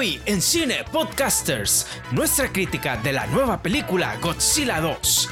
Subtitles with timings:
[0.00, 5.28] Hoy en Cine Podcasters, nuestra crítica de la nueva película Godzilla 2.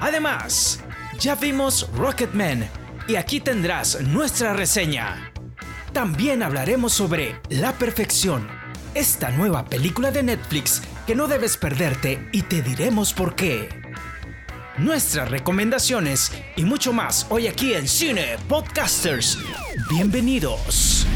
[0.00, 0.78] Además,
[1.18, 2.68] ya vimos Rocketman
[3.08, 5.32] y aquí tendrás nuestra reseña.
[5.92, 8.46] También hablaremos sobre La Perfección,
[8.94, 13.68] esta nueva película de Netflix que no debes perderte y te diremos por qué.
[14.78, 19.36] Nuestras recomendaciones y mucho más hoy aquí en Cine Podcasters.
[19.90, 21.08] Bienvenidos.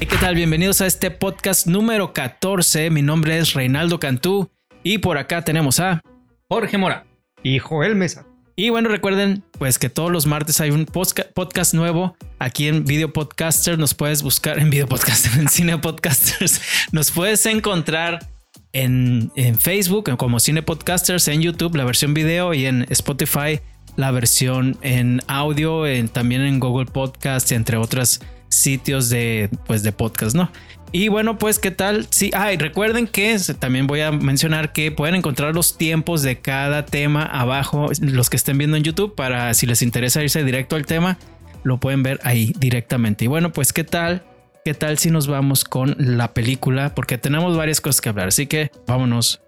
[0.00, 0.34] ¿Qué tal?
[0.34, 2.90] Bienvenidos a este podcast número 14.
[2.90, 4.50] Mi nombre es Reinaldo Cantú
[4.82, 6.02] y por acá tenemos a
[6.48, 7.06] Jorge Mora
[7.42, 8.26] y Joel Mesa.
[8.56, 13.12] Y bueno, recuerden pues que todos los martes hay un podcast nuevo aquí en Video
[13.12, 13.78] Podcaster.
[13.78, 16.60] Nos puedes buscar en Video Podcaster, en Cine Podcasters.
[16.92, 18.28] Nos puedes encontrar
[18.72, 23.60] en, Facebook como Cine Podcasters, en YouTube la versión video y en Spotify
[23.96, 29.92] la versión en audio, en, también en Google Podcast, entre otros sitios de, pues, de
[29.92, 30.50] podcast, ¿no?
[30.92, 32.06] Y bueno, pues, ¿qué tal?
[32.10, 36.86] Sí, ah, recuerden que también voy a mencionar que pueden encontrar los tiempos de cada
[36.86, 40.86] tema abajo, los que estén viendo en YouTube, para si les interesa irse directo al
[40.86, 41.18] tema,
[41.64, 43.24] lo pueden ver ahí directamente.
[43.24, 44.24] Y bueno, pues, ¿qué tal?
[44.64, 46.94] ¿Qué tal si nos vamos con la película?
[46.94, 49.42] Porque tenemos varias cosas que hablar, así que vámonos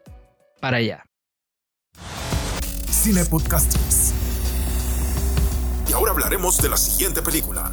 [0.60, 1.04] para allá.
[2.90, 4.12] Cine Podcasters.
[5.88, 7.72] Y ahora hablaremos de la siguiente película.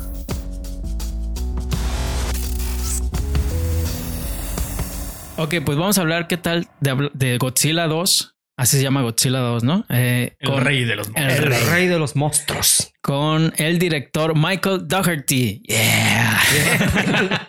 [5.35, 8.35] Ok, pues vamos a hablar qué tal de, Godzilla 2.
[8.55, 9.85] Así se llama Godzilla 2, ¿no?
[9.89, 11.43] Eh, el rey de los monstruos.
[11.43, 11.87] El, rey.
[11.87, 12.93] de los monstruos.
[13.01, 15.63] Con el director Michael Dougherty.
[15.67, 16.39] Yeah.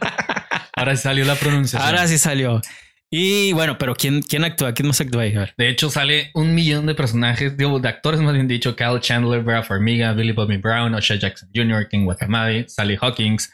[0.77, 1.87] Ahora sí salió la pronunciación.
[1.87, 2.63] Ahora sí salió.
[3.17, 4.75] Y bueno, pero ¿quién, quién actúa?
[4.75, 5.37] ¿Quién más actúa ahí?
[5.57, 9.41] De hecho, sale un millón de personajes, digo, de actores más bien dicho, Kyle Chandler,
[9.45, 13.53] Vera Farmiga, Billy Bobby Brown, O'Shea Jackson Jr., King Watanabe, Sally Hawkins.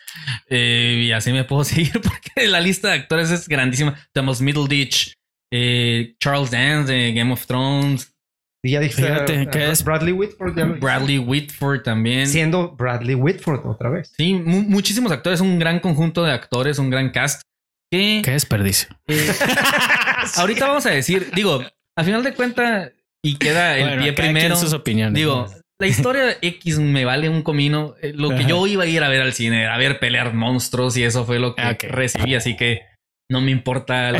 [0.48, 3.98] Eh, y así me puedo seguir porque la lista de actores es grandísima.
[4.14, 5.12] Tenemos Middleditch,
[5.52, 8.14] eh, Charles Dance de Game of Thrones.
[8.62, 9.84] Y ya dije, Fíjate, ¿qué es?
[9.84, 10.80] Bradley Whitford.
[10.80, 12.26] Bradley Whitford también.
[12.26, 14.10] Siendo Bradley Whitford otra vez.
[14.16, 17.42] Sí, muchísimos actores, un gran conjunto de actores, un gran cast.
[17.90, 18.88] ¿Qué, desperdicio?
[19.08, 19.32] Eh,
[20.36, 21.62] ahorita vamos a decir, digo,
[21.96, 22.92] al final de cuentas,
[23.22, 24.56] y queda el pie primero.
[24.56, 25.14] sus opiniones.
[25.14, 25.46] Digo,
[25.78, 27.94] la historia X me vale un comino.
[28.00, 30.96] Eh, lo que yo iba a ir a ver al cine, a ver pelear monstruos
[30.96, 32.82] y eso fue lo que ah, recibí, así que
[33.30, 34.12] no me importa.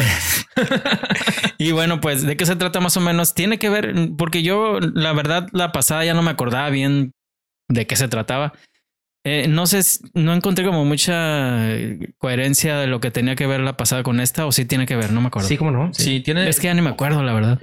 [1.59, 3.35] y bueno, pues, ¿de qué se trata más o menos?
[3.35, 7.13] Tiene que ver, porque yo, la verdad, la pasada ya no me acordaba bien
[7.69, 8.53] de qué se trataba.
[9.23, 9.83] Eh, no sé,
[10.15, 11.67] no encontré como mucha
[12.17, 14.97] coherencia de lo que tenía que ver la pasada con esta, o sí tiene que
[14.97, 15.47] ver, no me acuerdo.
[15.47, 15.93] Sí, como no.
[15.93, 16.49] Sí, tiene.
[16.49, 17.59] Es que ya ni me acuerdo, la verdad.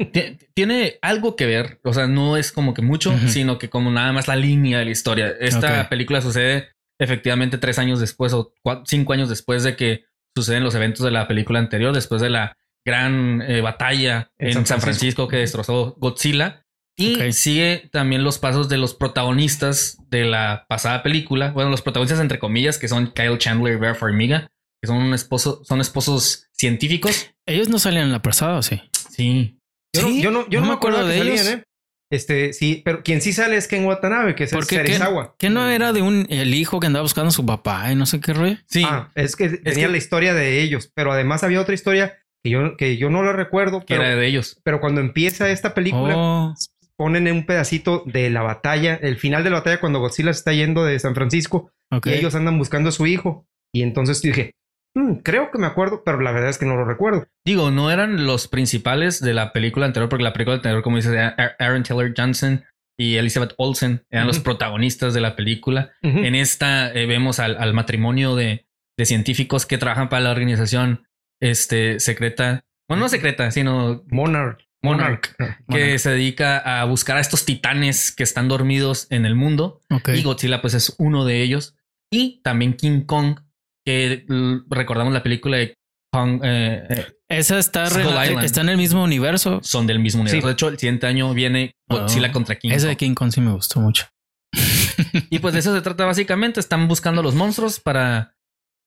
[0.54, 4.14] Tiene algo que ver, o sea, no es como que mucho, sino que como nada
[4.14, 5.34] más la línea de la historia.
[5.40, 6.70] Esta película sucede
[7.00, 8.54] efectivamente tres años después o
[8.86, 12.58] cinco años después de que suceden los eventos de la película anterior, después de la
[12.86, 16.64] gran eh, batalla en, San Francisco que destrozó Godzilla.
[16.98, 21.52] Y sigue también los pasos de los protagonistas de la pasada película.
[21.52, 24.50] Bueno, los protagonistas entre comillas, que son Kyle Chandler y Vera Farmiga,
[24.82, 27.36] que son un esposo, son esposos científicos.
[27.46, 28.82] Ellos no salían en la pasada, ¿o sí?
[29.12, 29.60] Sí.
[29.94, 31.48] Yo no, yo no, me acuerdo de ellos.
[31.48, 31.64] ¿eh?
[32.12, 35.36] Este, sí, pero quien sí sale es Ken Watanabe, que es el Serizawa.
[35.38, 38.06] ¿Qué no era de un el hijo que andaba buscando a su papá y no
[38.08, 38.58] sé qué rollo?
[38.66, 38.84] Sí.
[38.86, 42.78] Ah, es que tenía la historia de ellos, pero además había otra historia que yo,
[42.78, 43.86] que yo no la recuerdo.
[43.86, 44.60] Que era de ellos.
[44.64, 46.56] Pero cuando empieza esta película, oh
[46.98, 50.54] ponen un pedacito de la batalla, el final de la batalla cuando Godzilla se está
[50.54, 51.72] yendo de San Francisco
[52.04, 53.48] y ellos andan buscando a su hijo.
[53.74, 54.56] Y entonces dije,
[54.96, 57.28] hmm, creo que me acuerdo, pero la verdad es que no lo recuerdo.
[57.46, 61.16] Digo, no eran los principales de la película anterior, porque la película anterior, como dices,
[61.60, 62.66] Aaron Taylor Johnson
[63.00, 65.92] y Elizabeth Olsen eran los protagonistas de la película.
[66.02, 68.66] En esta eh, vemos al, matrimonio de,
[68.98, 71.08] de, científicos que trabajan para la organización
[71.40, 72.66] este, secreta.
[72.90, 74.67] Bueno, no secreta, sino Monarch.
[74.88, 75.36] Monarch,
[75.70, 79.82] que se dedica a buscar a estos titanes que están dormidos en el mundo.
[80.14, 81.76] Y Godzilla, pues es uno de ellos.
[82.12, 83.40] Y también King Kong,
[83.86, 84.26] que
[84.70, 85.74] recordamos la película de
[86.12, 86.42] Kong.
[86.44, 89.60] Eh, eh, Esa está, está en el mismo universo.
[89.64, 90.48] Son del mismo universo.
[90.48, 92.78] De hecho, el siguiente año viene Godzilla oh, contra King Kong.
[92.78, 94.08] Ese de King Kong sí me gustó mucho.
[95.30, 96.60] y pues de eso se trata básicamente.
[96.60, 98.36] Están buscando a los monstruos para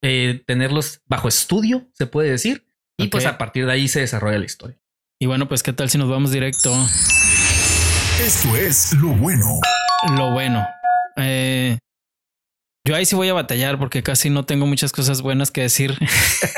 [0.02, 2.66] eh, tenerlos bajo estudio, se puede decir.
[2.96, 4.79] Y pues a partir de ahí se desarrolla la historia.
[5.22, 6.72] Y bueno, pues qué tal si nos vamos directo.
[8.24, 9.60] Esto es lo bueno.
[10.16, 10.66] Lo bueno.
[11.16, 11.76] Eh,
[12.86, 15.94] yo ahí sí voy a batallar porque casi no tengo muchas cosas buenas que decir.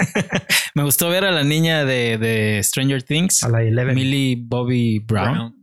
[0.76, 5.56] Me gustó ver a la niña de, Stranger Things, a la Millie Bobby Brown.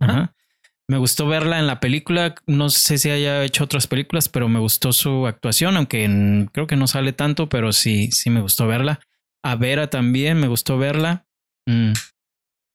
[0.90, 2.36] Me gustó verla en la película.
[2.48, 6.76] No sé si haya hecho otras películas, pero me gustó su actuación, aunque creo que
[6.76, 9.00] no sale tanto, pero sí, sí me gustó verla.
[9.42, 11.26] A Vera también, me gustó verla.
[11.66, 11.94] Mm,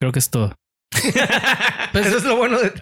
[0.04, 0.54] creo que es todo.
[1.92, 2.72] pues, Eso es lo bueno de...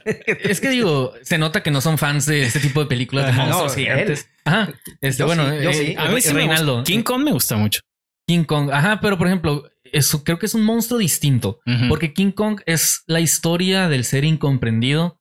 [0.45, 3.33] es que digo, se nota que no son fans de este tipo de películas de
[3.33, 4.29] monstruos gigantes.
[4.45, 4.73] Ajá.
[5.01, 6.85] Este, bueno, sí, eh, a mí sí Reinaldo.
[6.85, 7.81] King Kong me gusta mucho.
[8.29, 12.33] King Kong, ajá, pero por ejemplo, eso creo que es un monstruo distinto, porque King
[12.33, 15.19] Kong es la historia del ser incomprendido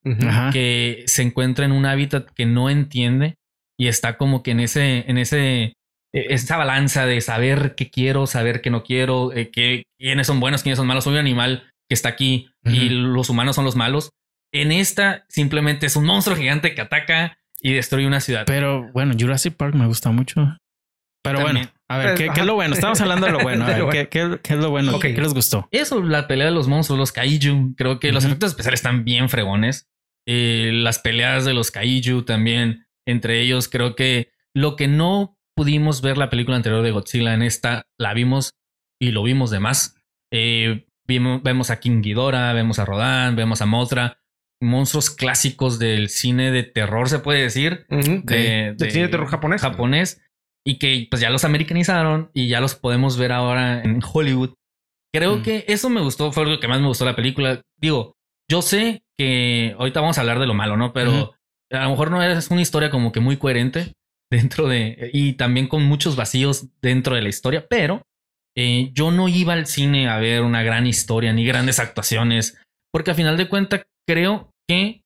[0.54, 3.36] que se encuentra en un hábitat que no entiende
[3.78, 5.74] y está como que en ese, en ese,
[6.14, 10.40] e, esa balanza de saber qué quiero, saber qué no quiero, eh, qué, quiénes son
[10.40, 11.04] buenos, quiénes son malos.
[11.04, 14.12] Soy un animal que está aquí y los humanos son los malos.
[14.54, 18.46] En esta simplemente es un monstruo gigante que ataca y destruye una ciudad.
[18.48, 20.56] Pero bueno, Jurassic Park me gusta mucho.
[21.22, 22.76] Pero bueno, a ver, ¿qué, es lo bueno?
[22.76, 23.66] Estamos hablando de lo bueno.
[23.66, 24.98] A ver, ¿qué, es lo bueno?
[25.00, 25.68] ¿Qué les gustó?
[25.70, 27.76] Eso, la pelea de los monstruos, los kaiju.
[27.76, 29.90] Creo que los efectos especiales están bien fregones.
[30.26, 32.86] Eh, las peleas de los kaiju también.
[33.06, 37.42] Entre ellos, creo que lo que no pudimos ver la película anterior de Godzilla en
[37.42, 38.54] esta, la vimos
[38.98, 39.98] y lo vimos de más.
[40.32, 40.86] Eh,
[41.20, 44.18] vemos a King Ghidorah, vemos a Rodan, vemos a Mothra
[44.62, 47.86] monstruos clásicos del cine de terror, se puede decir.
[47.90, 49.62] de, cine de terror japonés.
[49.62, 50.22] Japonés
[50.66, 54.54] y que pues ya los americanizaron y ya los podemos ver ahora en Hollywood.
[55.14, 55.42] Creo mm.
[55.42, 57.62] que eso me gustó, fue lo que más me gustó la película.
[57.80, 58.14] Digo,
[58.50, 60.94] yo sé que ahorita vamos a hablar de lo malo, ¿no?
[60.94, 61.34] Pero
[61.72, 63.94] a lo mejor no es una historia como que muy coherente
[64.30, 65.10] dentro de...
[65.14, 68.04] y también con muchos vacíos dentro de la historia, pero
[68.56, 72.58] eh, yo no iba al cine a ver una gran historia ni grandes actuaciones,
[72.92, 75.02] porque a final de cuentas creo que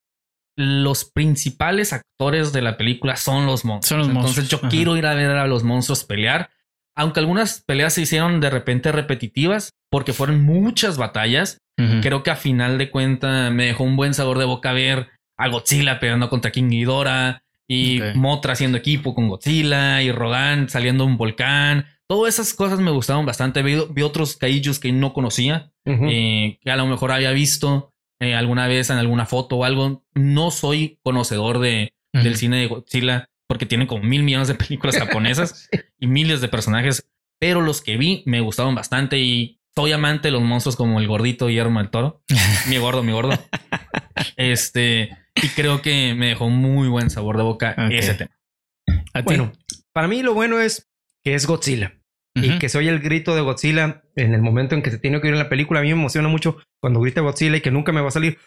[0.58, 4.08] los principales actores de la película son los monstruos.
[4.08, 6.50] Entonces yo quiero ir a ver a los monstruos pelear.
[6.96, 11.58] Aunque algunas peleas se hicieron de repente repetitivas porque fueron muchas batallas,
[12.00, 15.48] creo que a final de cuentas me dejó un buen sabor de boca ver a
[15.48, 21.10] Godzilla peleando contra King Ghidorah y Motra haciendo equipo con Godzilla y Rodan saliendo de
[21.10, 21.86] un volcán.
[22.08, 23.62] Todas esas cosas me gustaron bastante.
[23.62, 28.68] Vi, otros kaijus que no conocía, eh, que a lo mejor había visto eh, alguna
[28.68, 30.04] vez en alguna foto o algo.
[30.14, 34.96] No soy conocedor de, del cine de Godzilla porque tiene como mil millones de películas
[34.98, 35.68] japonesas
[35.98, 37.08] y miles de personajes,
[37.40, 41.08] pero los que vi me gustaron bastante y soy amante de los monstruos como el
[41.08, 42.22] gordito Guillermo del Toro.
[42.68, 43.36] mi gordo, mi gordo.
[44.36, 48.30] Este, y creo que me dejó muy buen sabor de boca ese tema.
[49.24, 49.52] Bueno,
[49.92, 50.88] para mí lo bueno es
[51.24, 51.95] que es Godzilla
[52.36, 55.28] y que soy el grito de Godzilla en el momento en que se tiene que
[55.28, 55.80] ir en la película.
[55.80, 58.38] A mí me emociona mucho cuando grita Godzilla y que nunca me va a salir.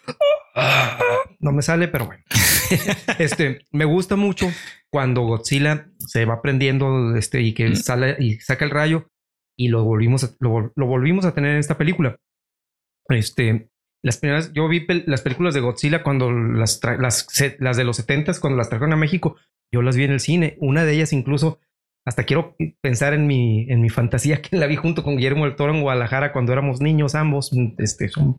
[1.40, 2.24] No me sale, pero bueno.
[3.20, 4.52] este, me gusta mucho
[4.90, 9.10] cuando Godzilla se va prendiendo este, y que sale y saca el rayo
[9.58, 12.18] y lo volvimos a, lo, volvimos a tener en esta película.
[13.08, 13.70] Este,
[14.04, 17.28] las primeras, yo vi las películas de Godzilla cuando las, las,
[17.60, 19.36] las de los 70 cuando las trajeron a México,
[19.72, 20.58] yo las vi en el cine.
[20.60, 21.60] Una de ellas incluso
[22.10, 25.56] hasta quiero pensar en mi, en mi fantasía que la vi junto con Guillermo del
[25.56, 27.52] Toro en Guadalajara cuando éramos niños ambos.
[27.78, 28.38] Este, son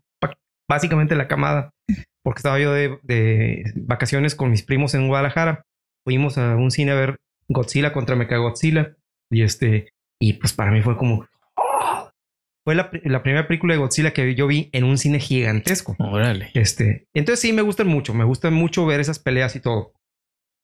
[0.69, 1.69] básicamente la camada,
[2.21, 5.63] porque estaba yo de, vacaciones con mis primos en Guadalajara.
[6.03, 7.15] Fuimos a un cine a ver
[7.47, 8.97] Godzilla contra Mechagodzilla.
[9.31, 11.25] Y este, y pues para mí fue como.
[11.55, 12.09] ¡oh!
[12.65, 15.95] Fue la, primera película de Godzilla que yo vi en un cine gigantesco.
[15.97, 16.51] Órale.
[16.55, 19.93] Este, entonces sí me gustan mucho, me gusta mucho ver esas peleas y todo.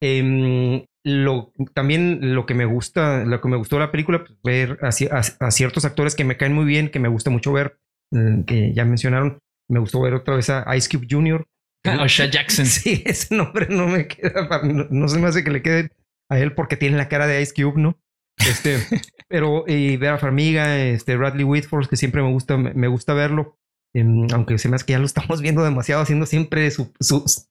[0.03, 4.37] Eh, lo, también lo que me gusta, lo que me gustó de la película, pues,
[4.43, 7.79] ver a, ciertos actores que me caen muy bien, que me gusta mucho ver,
[8.11, 9.39] mm, que ya mencionaron.
[9.69, 11.45] Me gustó ver otra vez a Ice Cube Jr.
[11.85, 12.65] O'Shea Jackson.
[12.65, 15.91] Sí, ese nombre no me queda, no, se me hace que le quede
[16.29, 17.97] a él porque tiene la cara de Ice Cube, ¿no?
[18.37, 18.77] Este,
[19.29, 23.57] pero y ver a Farmiga, este, Bradley Whitford, que siempre me gusta, me, gusta verlo.
[23.95, 26.91] Em, aunque se me hace que ya lo estamos viendo demasiado haciendo siempre su,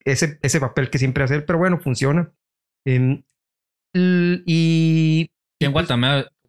[0.04, 2.30] ese, ese papel que siempre hace, pero bueno, funciona.
[2.86, 3.22] Em,
[4.46, 5.30] y.
[5.60, 5.88] en pues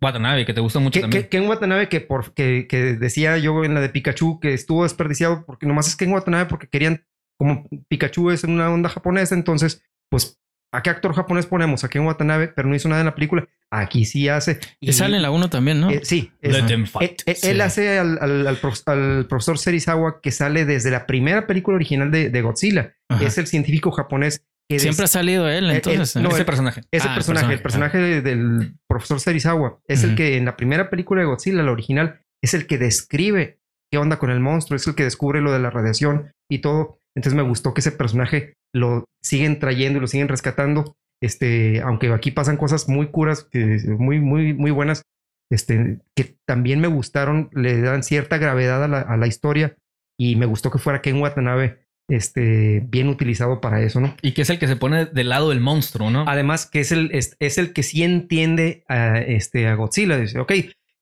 [0.01, 1.27] Watanabe, que te gusta mucho también.
[1.27, 2.68] Que, en Watanabe, que, por, que,
[3.00, 6.46] decía yo en la de Pikachu, que estuvo desperdiciado, porque nomás es que en Watanabe,
[6.46, 7.06] porque querían,
[7.38, 10.39] como Pikachu es en una onda japonesa, entonces, pues,
[10.72, 11.84] ¿a qué actor japonés ponemos?
[11.84, 13.48] Aquí en Watanabe, pero no hizo nada en la película.
[13.72, 14.60] Aquí sí hace.
[14.80, 15.89] Y sale en la 1 también, ¿no?
[15.89, 16.32] Eh, sí.
[16.42, 22.96] él, hace al, al, profesor Serizawa que sale desde la primera película original de, Godzilla.
[23.22, 26.21] Es el científico japonés Siempre ha salido él, eh, entonces.
[26.21, 26.83] no, ese personaje.
[26.91, 31.21] Ese ah, personaje, el personaje, del profesor Serizawa, es el que en la primera película
[31.21, 33.59] de Godzilla, la original, es el que describe
[33.89, 37.00] qué onda con el monstruo, es el que descubre lo de la radiación y todo.
[37.15, 40.97] Entonces me gustó que ese personaje lo siguen trayendo y lo siguen rescatando.
[41.21, 45.01] Este, aunque aquí pasan cosas muy curas, muy, muy, muy buenas,
[45.50, 49.77] este, que también me gustaron, le dan cierta gravedad a la, a la historia
[50.19, 54.15] y me gustó que fuera Ken Watanabe este, bien utilizado para eso, ¿no?
[54.21, 56.25] Y que es el que se pone del lado del monstruo, ¿no?
[56.27, 60.17] Además, que es el, es, el que sí entiende a, este, a Godzilla.
[60.17, 60.53] Dice, ok,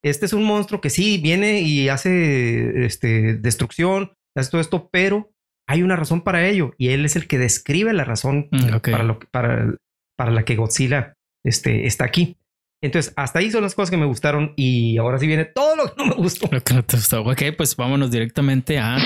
[0.03, 5.31] este es un monstruo que sí viene y hace este, destrucción, hace todo esto, pero
[5.67, 9.03] hay una razón para ello y él es el que describe la razón mm, para,
[9.03, 9.75] lo, para,
[10.15, 12.38] para la que Godzilla este, está aquí.
[12.81, 15.85] Entonces, hasta ahí son las cosas que me gustaron y ahora sí viene todo lo
[15.85, 16.47] que no me gustó.
[16.51, 17.24] Lo que no te gustó.
[17.24, 18.97] Ok, pues vámonos directamente a...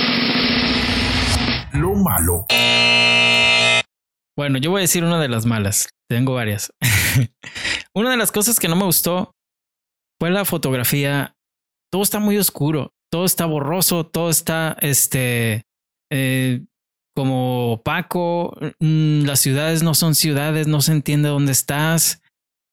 [1.99, 2.45] Lo malo.
[4.37, 5.89] Bueno, yo voy a decir una de las malas.
[6.09, 6.71] Tengo varias.
[7.93, 9.35] una de las cosas que no me gustó
[10.17, 11.35] fue la fotografía.
[11.91, 15.63] Todo está muy oscuro, todo está borroso, todo está este
[16.09, 16.61] eh,
[17.15, 18.55] como opaco.
[18.79, 22.21] Mm, las ciudades no son ciudades, no se entiende dónde estás.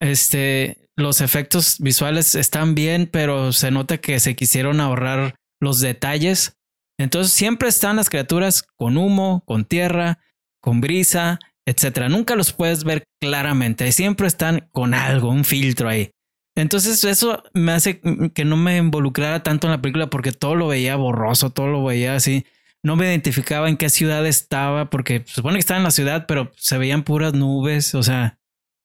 [0.00, 6.56] Este, los efectos visuales están bien, pero se nota que se quisieron ahorrar los detalles.
[6.98, 10.18] Entonces siempre están las criaturas con humo, con tierra,
[10.60, 12.08] con brisa, etcétera.
[12.08, 13.90] Nunca los puedes ver claramente.
[13.92, 16.10] Siempre están con algo, un filtro ahí.
[16.56, 18.00] Entonces eso me hace
[18.34, 21.84] que no me involucrara tanto en la película porque todo lo veía borroso, todo lo
[21.84, 22.46] veía así.
[22.82, 26.24] No me identificaba en qué ciudad estaba porque se supone que estaba en la ciudad,
[26.26, 27.94] pero se veían puras nubes.
[27.94, 28.38] O sea,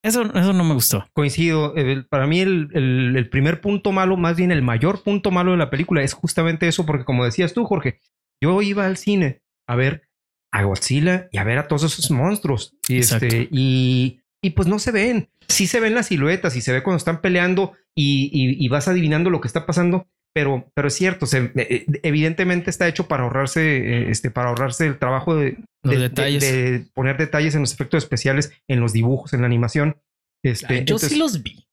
[0.04, 1.06] eso, eso no me gustó.
[1.14, 1.74] Coincido.
[2.10, 5.70] para mí el, el, primer punto malo, más bien el mayor punto malo de la
[5.70, 8.00] película es justamente eso porque como decías tú, Jorge,
[8.42, 10.10] yo iba al cine a ver
[10.52, 12.76] a Godzilla y a ver a todos esos monstruos.
[12.88, 16.72] Y, este, y, y pues no se ven sí se ven las siluetas y se
[16.72, 21.26] ve cuando están peleando y, vas adivinando lo que está pasando, pero, pero es cierto,
[21.26, 26.86] se, eh, evidentemente está hecho para ahorrarse, eh, este, para ahorrarse el trabajo de, de,
[26.94, 29.98] poner detalles en los efectos especiales, en los dibujos, en la animación.
[30.44, 31.68] Este, yo sí los vi.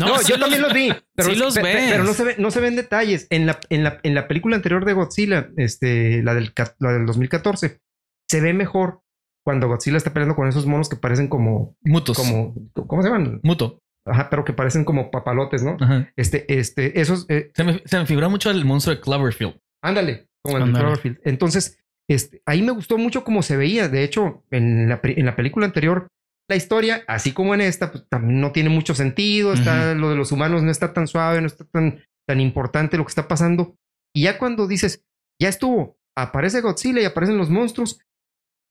[0.00, 0.92] no, yo también los vi.
[1.14, 3.26] Pero, los pero no se, ve, no se ven detalles.
[3.30, 7.06] En la, en, la, en la película anterior de Godzilla, este, la, del, la del
[7.06, 7.80] 2014,
[8.28, 9.00] se ve mejor
[9.42, 11.76] cuando Godzilla está peleando con esos monos que parecen como...
[11.82, 12.18] Mutos.
[12.18, 12.54] Como,
[12.86, 13.40] ¿Cómo se llaman?
[13.42, 13.80] Muto.
[14.04, 15.76] Ajá, pero que parecen como papalotes, ¿no?
[15.80, 16.12] Ajá.
[16.16, 17.24] Este, este, esos...
[17.30, 19.58] Eh, se, me, se me figura mucho el monstruo de Cloverfield.
[19.82, 21.20] Ándale, como el de Cloverfield.
[21.24, 23.88] Entonces, este, ahí me gustó mucho cómo se veía.
[23.88, 26.08] De hecho, en la, en la película anterior,
[26.48, 29.52] la historia, así como en esta, pues, también no tiene mucho sentido.
[29.52, 33.04] Está lo de los humanos, no está tan suave, no está tan, tan importante lo
[33.04, 33.76] que está pasando.
[34.14, 35.04] Y ya cuando dices,
[35.40, 38.00] ya estuvo, aparece Godzilla y aparecen los monstruos,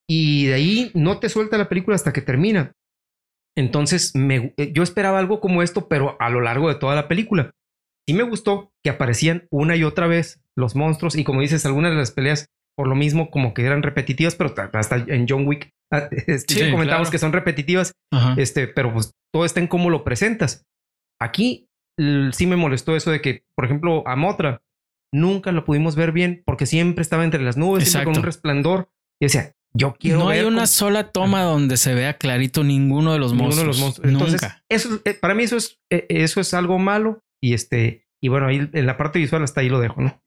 [0.08, 2.74] y de ahí no te suelta la película hasta que termina.
[3.58, 7.08] Entonces, me, eh, yo esperaba algo como esto, pero a lo largo de toda la
[7.08, 7.52] película.
[8.08, 11.92] Sí me gustó que aparecían una y otra vez los monstruos y como dices, algunas
[11.92, 15.72] de las peleas por lo mismo como que eran repetitivas, pero hasta en John Wick
[15.92, 17.94] ah, este, comentamos que son repetitivas,
[18.38, 20.66] este, pero pues todo está en cómo lo presentas.
[21.20, 21.68] Aquí
[21.98, 24.62] sí me molestó eso de que, por ejemplo, a Motra
[25.14, 28.90] nunca lo pudimos ver bien porque siempre estaba entre las nubes, siempre con un resplandor.
[29.22, 33.20] Y decía, yo quiero no hay una sola toma donde se vea clarito ninguno de
[33.20, 33.58] los monstruos.
[33.58, 34.12] De los monstruos.
[34.12, 37.22] Entonces, Eso, eh, para mí eso es, eh, eso es algo malo.
[37.42, 40.22] Y este, y bueno, ahí en la parte visual hasta ahí lo dejo, ¿no?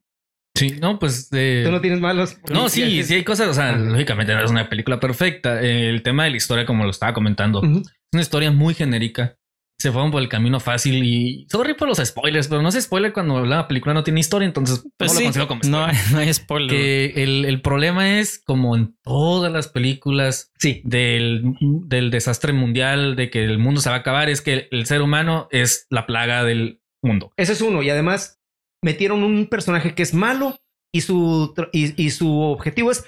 [0.59, 1.29] Sí, no, pues.
[1.31, 2.37] Eh, Tú no tienes malos.
[2.51, 3.47] No, sí, sí hay cosas.
[3.47, 5.61] O sea, lógicamente no es una película perfecta.
[5.61, 9.39] El tema de la historia, como lo estaba comentando, es una historia muy genérica
[9.79, 13.13] se fueron por el camino fácil y sorry por los spoilers, pero no se spoiler
[13.13, 15.95] cuando la película no tiene historia, entonces pues no lo consigo como spoiler.
[15.95, 16.69] No, no hay spoiler.
[16.69, 20.81] Que el, el, problema es como en todas las películas sí.
[20.83, 24.85] del, del desastre mundial, de que el mundo se va a acabar, es que el
[24.85, 27.31] ser humano es la plaga del mundo.
[27.37, 27.81] Ese es uno.
[27.81, 28.38] Y además
[28.83, 30.57] metieron un personaje que es malo
[30.93, 33.05] y su, y, y su objetivo es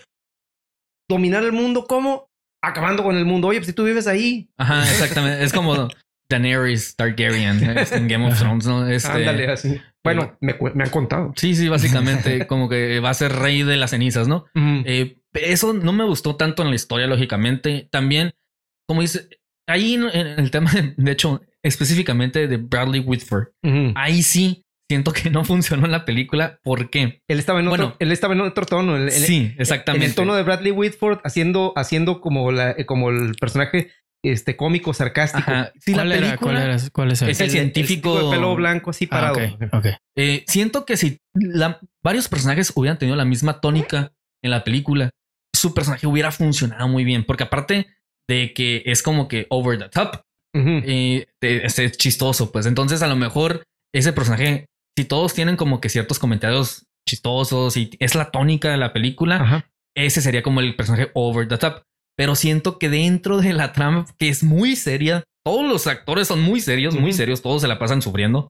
[1.10, 2.30] dominar el mundo como
[2.62, 3.48] acabando con el mundo.
[3.48, 4.50] Oye, pues si tú vives ahí.
[4.58, 5.44] Ajá, exactamente.
[5.44, 5.90] es como
[6.30, 8.88] Daenerys Targaryen este, en Game of Thrones, ¿no?
[8.88, 9.80] Este, Ándale, así.
[10.04, 11.34] Bueno, me, me, han contado.
[11.36, 14.46] Sí, sí, básicamente como que va a ser rey de las cenizas, ¿no?
[14.56, 17.88] Eh, eso no me gustó tanto en la historia, lógicamente.
[17.92, 18.32] También,
[18.88, 19.30] como dice,
[19.68, 23.50] ahí en, el tema, de, hecho, específicamente de Bradley Whitford,
[23.96, 26.60] ahí sí siento que no funcionó en la película.
[26.64, 27.22] ¿Por qué?
[27.30, 29.10] Él estaba en otro, bueno, él estaba en otro tono.
[29.10, 30.06] sí, exactamente.
[30.06, 33.92] En el tono de Bradley Whitford haciendo, haciendo como, la, como el personaje
[34.24, 35.50] este cómico sarcástico.
[35.94, 36.58] ¿Cuál, era, ¿Cuál,
[37.12, 37.30] es, el?
[37.30, 38.22] Es el, científico.
[38.22, 39.40] de pelo blanco así ah, parado.
[40.18, 41.20] Eh, siento que si
[42.04, 44.12] varios personajes hubieran tenido la misma tónica
[44.44, 45.10] en la película,
[45.56, 47.24] su personaje hubiera funcionado muy bien.
[47.24, 47.88] Porque aparte
[48.30, 50.22] de que es como que over the top,
[50.54, 52.52] eh, es, chistoso.
[52.52, 54.68] Pues entonces a lo mejor ese personaje,
[54.98, 59.66] si todos tienen como que ciertos comentarios chistosos y es la tónica de la película,
[59.96, 61.84] ese sería como el personaje over the top
[62.22, 66.42] pero siento que dentro de la trama, que es muy seria, todos los actores son
[66.42, 68.50] muy serios, muy serios, todos se la pasan sufriendo.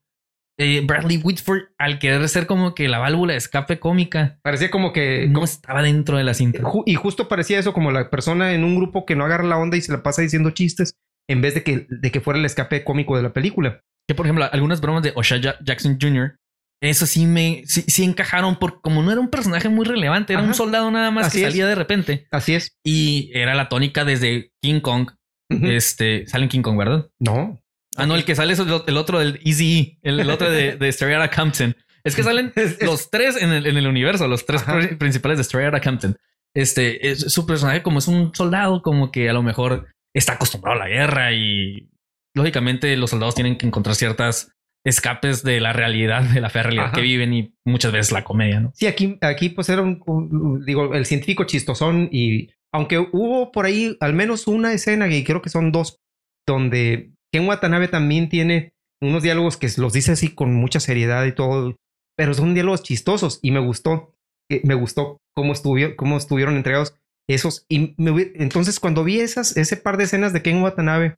[0.59, 4.91] Eh, Bradley Whitford, al querer ser como que la válvula de escape cómica, parecía como
[4.91, 6.61] que no estaba dentro de la cinta.
[6.85, 9.77] Y justo parecía eso como la persona en un grupo que no agarra la onda
[9.77, 10.95] y se la pasa diciendo chistes
[11.29, 13.81] en vez de que, de que fuera el escape cómico de la película.
[14.07, 16.35] Que por ejemplo, algunas bromas de O'Shea Jackson Jr.
[16.81, 20.53] eso sí me sí, encajaron porque como no era un personaje muy relevante, era un
[20.53, 22.27] soldado nada más que salía de repente.
[22.31, 22.77] Así es.
[22.83, 25.11] Y era la tónica desde King Kong.
[25.49, 27.09] Este sale en King Kong, ¿verdad?
[27.19, 27.59] No.
[27.97, 31.35] Ah, no, el que sale es el, otro del Easy, el, otro de, de Straight
[31.35, 31.75] Compton.
[32.03, 34.63] Es que salen los tres en el, en el universo, los tres
[34.97, 36.17] principales de Straight Compton.
[36.53, 40.79] Este, es, su personaje como es un soldado, como que a lo mejor está acostumbrado
[40.79, 41.89] a la guerra y
[42.35, 46.91] lógicamente los soldados tienen que encontrar ciertas escapes de la realidad, de la fea realidad
[46.93, 48.71] que viven y muchas veces la comedia, ¿no?
[48.73, 53.97] Sí, aquí, aquí pues era un, digo, el científico chistosón y aunque hubo por ahí
[53.99, 55.99] al menos una escena, y creo que son dos,
[56.47, 61.33] donde Ken Watanabe también tiene unos diálogos que los dice así con mucha seriedad y
[61.33, 61.75] todo,
[62.17, 64.15] pero son diálogos chistosos y me gustó,
[64.63, 66.95] me gustó cómo, estuvieron, cómo estuvieron entregados
[67.27, 67.65] esos.
[67.69, 71.15] Y entonces cuando vi esas, ese par de escenas de Ken Watanabe,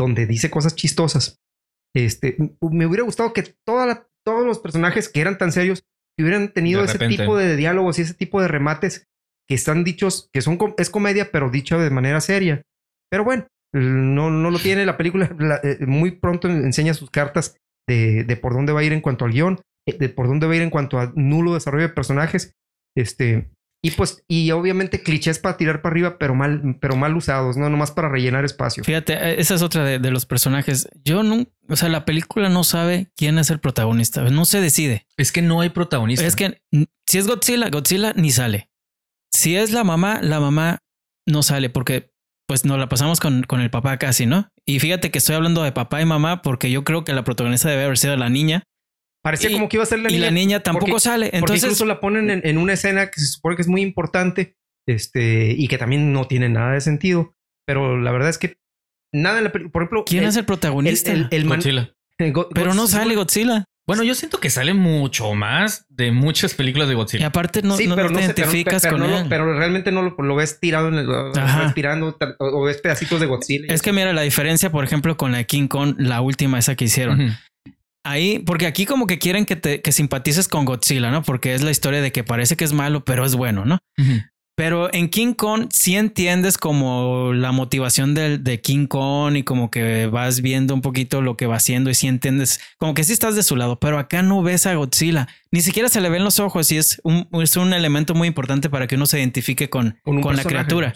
[0.00, 1.36] donde dice cosas chistosas,
[1.94, 5.84] este, me hubiera gustado que toda todos los personajes que eran tan serios
[6.18, 9.06] hubieran tenido ese tipo de diálogos y ese tipo de remates
[9.48, 12.62] que están dichos, que son es comedia, pero dicho de manera seria.
[13.10, 15.30] Pero bueno, no, no lo tiene la película.
[15.62, 17.56] Eh, muy pronto enseña sus cartas
[17.88, 20.46] de, de, por dónde va a ir en cuanto al guion, eh, de por dónde
[20.46, 22.52] va a ir en cuanto a nulo desarrollo de personajes.
[22.96, 23.50] Este,
[23.82, 27.70] y pues, y obviamente clichés para tirar para arriba, pero mal, pero mal usados, no
[27.70, 28.84] nomás para rellenar espacio.
[28.84, 30.88] Fíjate, eh, esa es otra de, los personajes.
[31.02, 35.06] Yo no, o sea, la película no sabe quién es el protagonista, no se decide.
[35.16, 36.26] Es que no hay protagonista.
[36.26, 36.60] Es que
[37.06, 38.70] si es Godzilla, Godzilla ni sale.
[39.32, 40.80] Si es la mamá, la mamá
[41.26, 42.12] no sale porque
[42.46, 44.50] pues nos la pasamos con, con el papá casi, ¿no?
[44.66, 47.70] Y fíjate que estoy hablando de papá y mamá porque yo creo que la protagonista
[47.70, 48.64] debe haber sido la niña
[49.22, 50.18] Parecía como que iba a ser la niña.
[50.18, 51.26] Y la niña tampoco sale.
[51.26, 54.56] Entonces, porque incluso la ponen en, una escena que se supone que es muy importante
[54.86, 57.34] este, y que también no tiene nada de sentido.
[57.66, 58.56] Pero la verdad es que
[59.12, 60.04] nada en la Por ejemplo.
[60.06, 61.12] ¿Quién es el protagonista?
[61.12, 61.94] El, Godzilla.
[62.54, 63.64] pero no sale Godzilla.
[63.86, 67.24] Bueno, yo siento que sale mucho más de muchas películas de Godzilla.
[67.24, 69.26] Y aparte no, no, te identificas con él.
[69.28, 71.08] pero realmente no lo, ves tirado en el,
[71.58, 73.74] respirando o ves pedacitos de Godzilla.
[73.74, 76.76] Es que mira la diferencia, por ejemplo, con la de King Kong, la última esa
[76.76, 77.36] que hicieron.
[78.04, 81.22] Ahí, porque aquí como que quieren que te que simpatices con Godzilla, ¿no?
[81.22, 83.78] Porque es la historia de que parece que es malo, pero es bueno, ¿no?
[84.56, 89.70] Pero en King Kong sí entiendes como la motivación de, de, King Kong y como
[89.70, 93.12] que vas viendo un poquito lo que va haciendo y sí entiendes, como que sí
[93.14, 96.24] estás de su lado, pero acá no ves a Godzilla, ni siquiera se le ven
[96.24, 99.70] los ojos y es un, es un elemento muy importante para que uno se identifique
[99.70, 100.92] con, con, la criatura.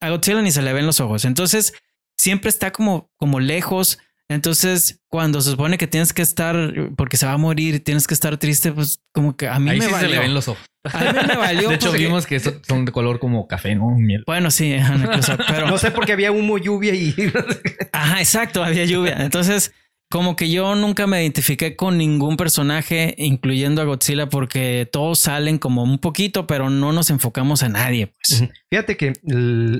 [0.00, 1.74] A Godzilla ni se le ven los ojos, entonces
[2.16, 3.98] siempre está como, como lejos
[4.30, 8.14] entonces, cuando se supone que tienes que estar, porque se va a morir, tienes que
[8.14, 9.98] estar triste, pues como que a mí me valió.
[9.98, 10.64] se le ven los ojos.
[10.84, 11.68] A mí me valió.
[11.70, 13.90] De hecho, vimos que son de color como café, ¿no?
[13.96, 14.22] Miel.
[14.28, 14.76] Bueno, sí,
[15.48, 17.12] pero no sé por qué había humo, lluvia y.
[17.92, 19.16] Ajá, exacto, había lluvia.
[19.18, 19.74] Entonces,
[20.08, 25.58] como que yo nunca me identifiqué con ningún personaje, incluyendo a Godzilla, porque todos salen
[25.58, 28.12] como un poquito, pero no nos enfocamos a nadie.
[28.28, 28.48] Pues.
[28.70, 29.12] Fíjate que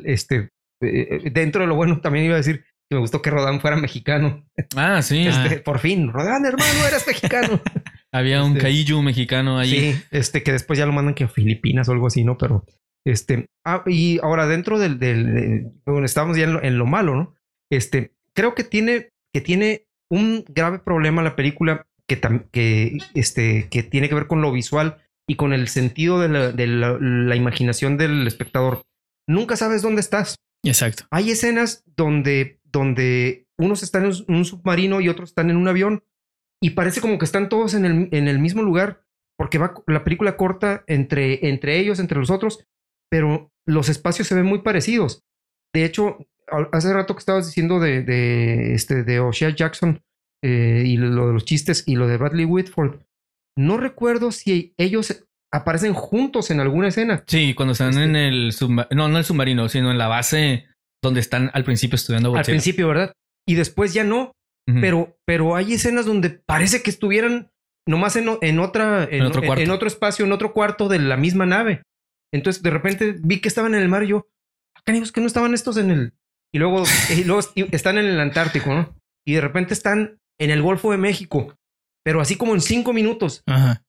[0.07, 0.51] este
[0.83, 3.77] eh, eh, dentro de lo bueno también iba a decir me gustó que Rodán fuera
[3.77, 4.45] mexicano.
[4.77, 5.27] Ah, sí.
[5.27, 7.61] Este, Por fin, Rodán, hermano, eres mexicano.
[8.13, 9.71] Había un este, mexicano ahí.
[9.71, 12.37] Sí, este que después ya lo mandan que a Filipinas o algo así, ¿no?
[12.37, 12.65] Pero
[13.07, 17.35] este, ah, y ahora dentro del, del, bueno, estábamos ya en lo, malo, ¿no?
[17.71, 23.85] Este, creo que tiene, que tiene un grave problema la película que, que, este, que
[23.85, 24.99] tiene que ver con lo visual
[25.29, 28.83] y con el sentido de la, de la imaginación del espectador.
[29.29, 30.35] Nunca sabes dónde estás.
[30.65, 31.05] Exacto.
[31.11, 36.05] Hay escenas donde donde unos están en un submarino y otros están en un avión
[36.63, 39.03] y parece como que están todos en el, en el mismo lugar
[39.37, 42.67] porque va la película corta entre, entre ellos, entre los otros,
[43.11, 45.25] pero los espacios se ven muy parecidos.
[45.75, 46.19] De hecho,
[46.73, 50.03] hace rato que estabas diciendo de, de, este, de O'Shea Jackson
[50.43, 53.01] eh, y lo de los chistes y lo de Bradley Whitford,
[53.57, 57.25] no recuerdo si ellos aparecen juntos en alguna escena.
[57.27, 60.67] Sí, cuando están en este el submarino, no, no el submarino, sino en la base
[61.03, 63.13] donde están al principio estudiando Al principio, ¿verdad?
[63.47, 64.33] Y después ya no.
[64.81, 67.51] pero, pero hay escenas donde parece que estuvieran
[67.87, 71.47] nomás en, en otra, en, otro en, otro espacio, en otro cuarto de la misma
[71.47, 71.83] nave.
[72.33, 74.29] Entonces de repente vi que estaban en el mar y yo,
[74.75, 76.13] acá ah, que no estaban estos en el.
[76.53, 76.85] Y luego,
[77.17, 78.95] y luego están en el Antártico, ¿no?
[79.27, 81.55] Y de repente están en el Golfo de México,
[82.05, 83.43] pero así como en cinco minutos.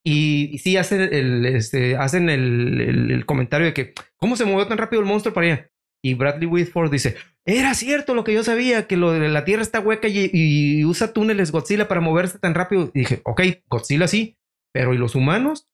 [0.03, 4.77] Y, sí hacen el, este, hacen el, el, comentario de que, ¿cómo se movió tan
[4.77, 5.70] rápido el monstruo para allá?
[6.03, 9.61] Y Bradley Whitford dice, era cierto lo que yo sabía, que lo de la Tierra
[9.61, 12.91] está hueca y, usa túneles Godzilla para moverse tan rápido.
[12.93, 14.37] Y dije, ok, Godzilla sí,
[14.73, 15.67] pero ¿y los humanos?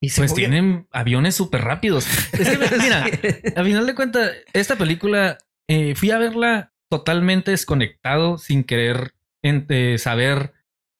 [0.00, 2.06] Y pues tienen aviones súper rápidos.
[2.32, 3.04] Es que, mira,
[3.56, 5.38] a final de cuentas, esta película
[5.68, 9.14] eh, fui a verla totalmente desconectado, sin querer
[9.98, 10.52] saber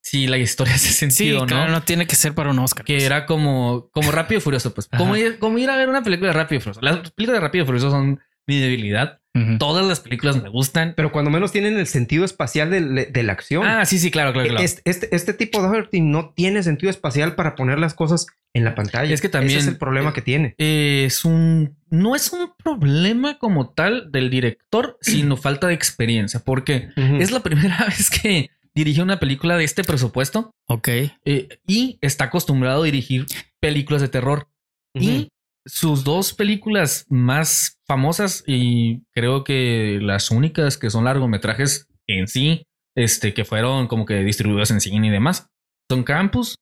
[0.02, 1.82] si la historia hace sentido, sí, claro, ¿no?
[1.82, 2.84] tiene que ser para un Oscar.
[2.84, 3.04] Que pues.
[3.04, 4.88] era como, como Rápido y Furioso, pues.
[4.88, 6.80] Como ir, como ir, a ver una película de Rápido y Furioso.
[6.82, 9.20] Las películas de Rápido y Furioso son mi debilidad.
[9.60, 10.94] Todas las películas me gustan.
[10.96, 13.64] Pero cuando menos tienen el sentido espacial de, de la acción.
[13.64, 14.48] Ah, sí, sí, claro, claro.
[14.48, 14.64] claro.
[14.64, 18.64] Este, este, este, tipo de arte no tiene sentido espacial para poner las cosas en
[18.64, 19.14] la pantalla.
[19.14, 20.54] Es que también Ese es el problema eh, que tiene.
[20.58, 21.76] Es un.
[21.88, 26.40] No es un problema como tal del director, sino falta de experiencia.
[26.40, 30.88] Porque es la primera vez que dirige una película de este presupuesto Ok.
[30.88, 33.26] eh, y está acostumbrado a dirigir
[33.60, 34.48] películas de terror.
[34.94, 35.30] Y
[35.68, 42.64] sus dos películas más famosas y creo que las únicas que son largometrajes en sí,
[42.96, 45.46] este, que fueron como que distribuidos en cine y demás,
[45.90, 46.56] son Campus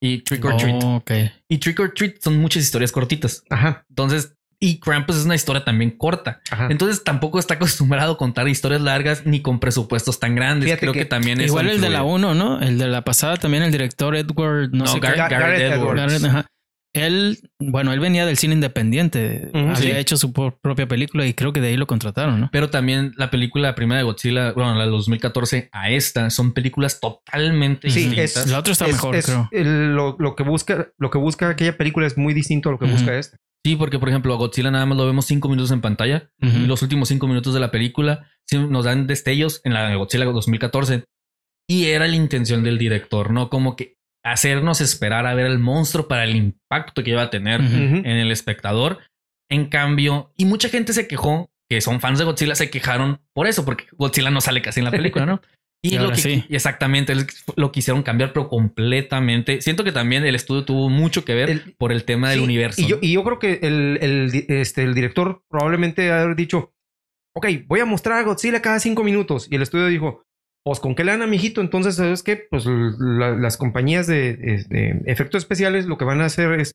[0.00, 0.82] y Trick or Treat.
[0.84, 1.10] Oh, ok.
[1.48, 3.42] Y Trick or Treat son muchas historias cortitas.
[3.50, 6.40] Ajá, Entonces, y Krampus es una historia también corta.
[6.50, 6.68] ajá.
[6.70, 10.64] Entonces tampoco está acostumbrado a contar historias largas ni con presupuestos tan grandes.
[10.64, 12.14] Fíjate Creo que que, también eso Igual el de la influye.
[12.14, 12.60] 1, ¿no?
[12.62, 15.20] El de la pasada también, el director Edward, no, No, sé Gar- qué.
[15.20, 15.80] Ga- Gareth Gareth Edwards.
[15.82, 16.22] Edwards.
[16.22, 16.46] Gareth, ajá.
[16.96, 19.50] Él, bueno, él venía del cine independiente.
[19.54, 19.90] Había Sí.
[19.90, 22.48] hecho su propia película y creo que de ahí lo contrataron, ¿no?
[22.52, 27.00] Pero también la película primera de Godzilla, bueno, la de 2014 a esta, son películas
[27.00, 28.36] totalmente Sí, distintas.
[28.36, 29.48] es, La otra está es- mejor, es creo.
[29.52, 32.78] el- lo, lo que busca, lo que busca aquella película es muy distinto a lo
[32.78, 33.36] que busca esta.
[33.64, 36.66] Sí, porque por ejemplo, a Godzilla nada más lo vemos cinco minutos en pantalla y
[36.66, 40.24] los últimos cinco minutos de la película sí nos dan destellos en la de Godzilla
[40.24, 41.04] 2014
[41.68, 43.95] y era la intención del director, no como que
[44.32, 48.30] hacernos esperar a ver el monstruo para el impacto que iba a tener en el
[48.30, 48.98] espectador.
[49.50, 53.46] En cambio, y mucha gente se quejó, que son fans de Godzilla, se quejaron por
[53.46, 55.40] eso, porque Godzilla no sale casi en la película, ¿no?
[55.84, 56.44] Y, Y lo ahora que sí.
[56.48, 57.12] exactamente
[57.54, 59.60] lo quisieron cambiar, pero completamente.
[59.60, 62.44] Siento que también el estudio tuvo mucho que ver El- por el tema del Sí,
[62.44, 62.80] universo.
[62.80, 63.02] Y yo, ¿no?
[63.02, 66.72] y yo creo que el, este, el director probablemente haber dicho,
[67.36, 69.46] ok, voy a mostrar a Godzilla cada cinco minutos.
[69.50, 70.22] Y el estudio dijo,
[70.66, 71.60] pues con qué le dan a mijito.
[71.60, 72.36] Entonces, ¿sabes qué?
[72.50, 74.66] Pues la- las compañías de
[75.06, 76.72] efectos especiales lo que van a hacer es,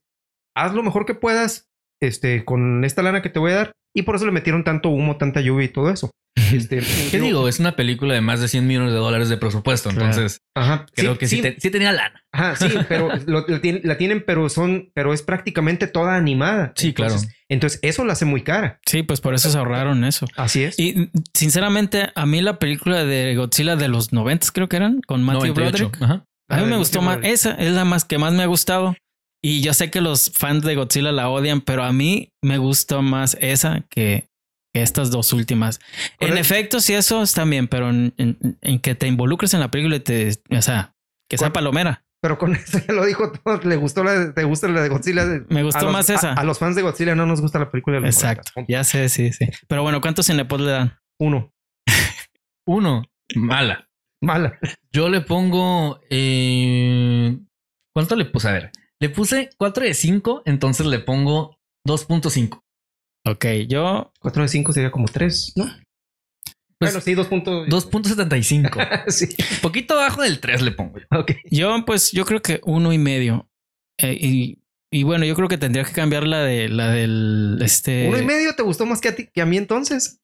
[0.55, 1.69] haz lo mejor que puedas
[2.01, 3.71] este, con esta lana que te voy a dar.
[3.93, 6.11] Y por eso le metieron tanto humo, tanta lluvia y todo eso.
[6.53, 7.47] Este, ¿Qué digo?
[7.47, 9.89] Es una película de más de 100 millones de dólares de presupuesto.
[9.89, 10.05] Claro.
[10.07, 12.23] Entonces, Ajá, creo que sí, te- sí tenía lana.
[12.33, 16.73] Ajá, sí, pero lo- la, tienen, la tienen, pero son, pero es prácticamente toda animada.
[16.75, 17.15] Sí, claro.
[17.49, 18.79] Entonces- eso la hace muy cara.
[18.85, 20.25] Sí, pues por eso se ahorraron eso.
[20.35, 20.77] Así es.
[20.79, 25.23] Y sinceramente, a mí la película de Godzilla de los 90 creo que eran, con
[25.23, 25.89] Matthew 98.
[25.89, 26.01] Broderick.
[26.03, 26.25] Ajá.
[26.49, 27.19] A mí Ah, me gustó más.
[27.23, 28.95] Esa es la más que más me ha gustado.
[29.43, 33.01] Y yo sé que los fans de Godzilla la odian, pero a mí me gustó
[33.01, 34.29] más esa que,
[34.73, 35.79] que estas dos últimas.
[36.19, 39.71] En efecto, sí, eso está bien, pero en, en- en que te involucres en la
[39.71, 40.93] película y te, o sea,
[41.29, 42.03] que sea palomera.
[42.21, 43.57] Pero con eso ya lo dijo todo.
[43.63, 45.25] Le gustó la de, te gusta la de Godzilla.
[45.49, 46.33] Me gustó los- más esa.
[46.33, 48.51] A, a los fans de Godzilla no nos gusta la película de los Exacto.
[48.55, 48.71] 90.
[48.71, 49.47] Ya sé, sí, sí.
[49.67, 50.99] Pero bueno, ¿cuántos cinepod le dan?
[51.19, 51.51] Uno.
[52.67, 53.03] Uno,
[53.35, 53.87] mala.
[54.23, 54.59] Mala.
[54.93, 55.99] Yo le pongo.
[56.11, 57.39] eh,
[57.95, 58.49] ¿Cuánto le puse?
[58.49, 62.61] A ver, le puse 4 de 5, entonces le pongo 2.5.
[63.27, 65.65] Ok, yo 4 de 5 sería como 3, ¿no?
[66.79, 67.67] Pues, bueno, sí, 2 puntos.
[67.67, 69.09] 2.75.
[69.09, 69.27] sí.
[69.61, 71.05] Poquito abajo del 3 le pongo yo.
[71.19, 71.31] Ok.
[71.49, 73.49] Yo, pues, yo creo que uno y medio.
[73.99, 74.59] Eh, y,
[74.91, 78.07] y bueno, yo creo que tendría que cambiar la de la del este.
[78.07, 80.19] Uno y medio te gustó más que a ti que a mí entonces.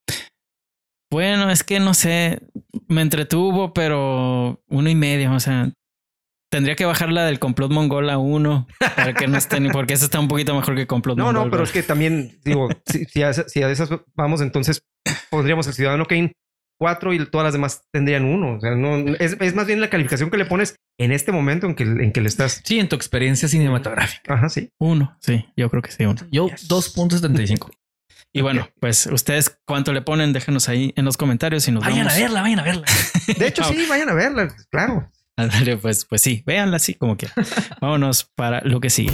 [1.12, 2.42] Bueno, es que no sé,
[2.88, 5.34] me entretuvo, pero uno y medio.
[5.34, 5.72] O sea,
[6.50, 9.94] tendría que bajar la del complot mongol a uno para que no esté ni porque
[9.94, 11.36] esa está un poquito mejor que complot No, mongol.
[11.46, 11.68] no, pero ¿verdad?
[11.68, 14.82] es que también, digo, si, si, a, esas- si a esas vamos, entonces
[15.30, 16.34] pondríamos el Ciudadano Kane
[16.80, 18.56] 4 y todas las demás tendrían uno.
[18.58, 21.66] O sea, no, es, es más bien la calificación que le pones en este momento
[21.66, 22.62] en que, en que le estás.
[22.64, 24.36] Sí, en tu experiencia cinematográfica.
[24.36, 24.70] Ajá, sí.
[24.80, 26.22] uno, sí, yo creo que sí, uno.
[26.32, 26.70] Yo Yes.
[26.70, 27.72] 2.75.
[28.34, 32.06] Y bueno, pues ustedes cuánto le ponen, déjenos ahí en los comentarios y nos Vayan
[32.06, 32.14] vamos.
[32.14, 32.86] a verla, vayan a verla.
[33.40, 35.10] De hecho, sí, vayan a verla, claro.
[35.40, 37.46] Ándale, pues, pues sí, véanla así como quieran.
[37.82, 39.14] Vámonos para lo que sigue.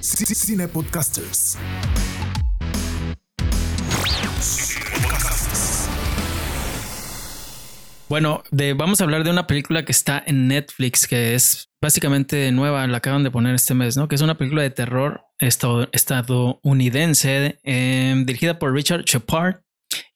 [0.00, 1.56] Cine Podcasters.
[8.08, 12.50] Bueno, de, vamos a hablar de una película que está en Netflix, que es básicamente
[12.52, 14.08] nueva, la acaban de poner este mes, ¿no?
[14.08, 19.56] Que es una película de terror estado- estadounidense eh, dirigida por Richard Shepard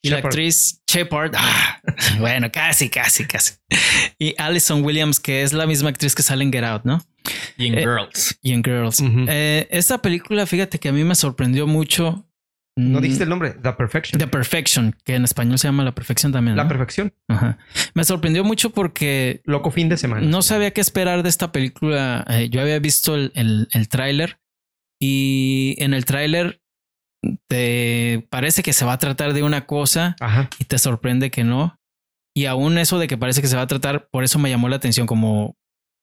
[0.01, 0.31] y la Shepard.
[0.31, 1.33] actriz Shepard.
[1.37, 1.81] ah,
[2.19, 3.55] bueno, casi, casi, casi.
[4.19, 7.05] Y Alison Williams, que es la misma actriz que sale en Get Out, ¿no?
[7.57, 8.39] Y en Eh, Girls.
[8.43, 9.03] Y en Girls.
[9.29, 12.27] Eh, esta película, fíjate que a mí me sorprendió mucho.
[12.75, 14.19] No Mm, dijiste el nombre, The Perfection.
[14.19, 16.57] The Perfection, que en español se llama La Perfección también.
[16.57, 17.13] La perfección.
[17.29, 17.59] Ajá.
[17.93, 20.27] Me sorprendió mucho porque Loco fin de semana.
[20.27, 22.25] no sabía qué esperar de esta película.
[22.31, 24.39] Eh, yo había visto el, el, el tráiler
[24.99, 26.62] y en el tráiler
[27.49, 30.51] te parece que se va a tratar de una cosa Ajá.
[30.59, 31.79] y te sorprende que no.
[32.35, 34.69] Y aún eso de que parece que se va a tratar, por eso me llamó
[34.69, 35.57] la atención como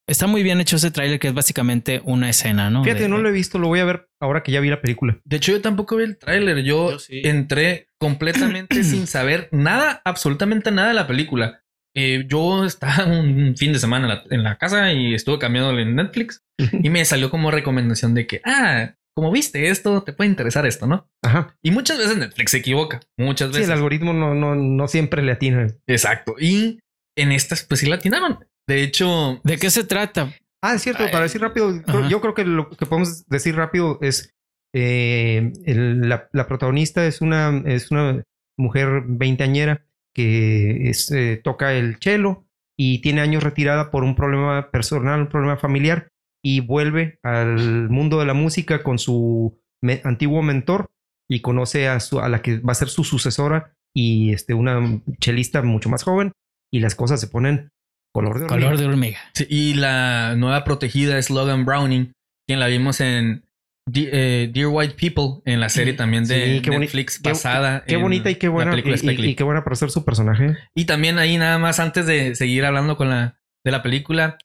[0.10, 2.84] Está muy bien hecho ese tráiler que es básicamente una escena, ¿no?
[2.84, 5.20] Fíjate, no lo he visto, lo voy a ver ahora que ya vi la película.
[5.24, 6.64] De hecho, yo tampoco vi el tráiler.
[6.64, 11.62] Yo, entré completamente sin saber nada, absolutamente nada de la película.
[11.96, 16.42] Eh, yo estaba un fin de semana en la, casa y estuve cambiándole en Netflix
[16.58, 20.88] y me salió como recomendación de que, ah, como viste esto, te puede interesar esto,
[20.88, 21.10] ¿no?
[21.22, 21.58] Ajá.
[21.62, 23.02] Y muchas veces Netflix se equivoca.
[23.18, 23.66] Muchas veces.
[23.66, 25.68] Sí, el algoritmo no, no, no siempre le atina.
[25.88, 26.36] Exacto.
[26.40, 26.80] Y
[27.18, 28.40] en estas, pues sí la atinaron.
[28.66, 30.34] De hecho, ¿de qué se trata?
[30.62, 31.74] Ah, es cierto, para decir rápido,
[32.08, 34.34] yo creo que lo que podemos decir rápido es
[34.74, 38.24] eh, la, protagonista es una, es una
[38.58, 42.46] mujer veinteañera que eh, toca el cello
[42.78, 46.12] y tiene años retirada por un problema personal, un problema familiar
[46.44, 49.60] y vuelve al mundo de la música con su
[50.04, 50.90] antiguo mentor
[51.30, 55.02] y conoce a, su, a la que va a ser su sucesora y este, una
[55.20, 56.32] chelista mucho más joven
[56.72, 57.72] y las cosas se ponen
[58.12, 58.66] Color de hormiga.
[58.66, 59.20] Color de hormiga.
[59.50, 62.12] y la nueva protegida es Logan Browning,
[62.48, 63.46] quien la vimos en
[63.94, 67.84] eh, Dear White People, en la serie también de Netflix pasada.
[67.86, 68.78] Qué, bonita y qué buena.
[68.78, 70.58] Y, qué buena para ser su personaje.
[70.76, 74.38] Y también ahí nada más antes de seguir hablando con la de la película,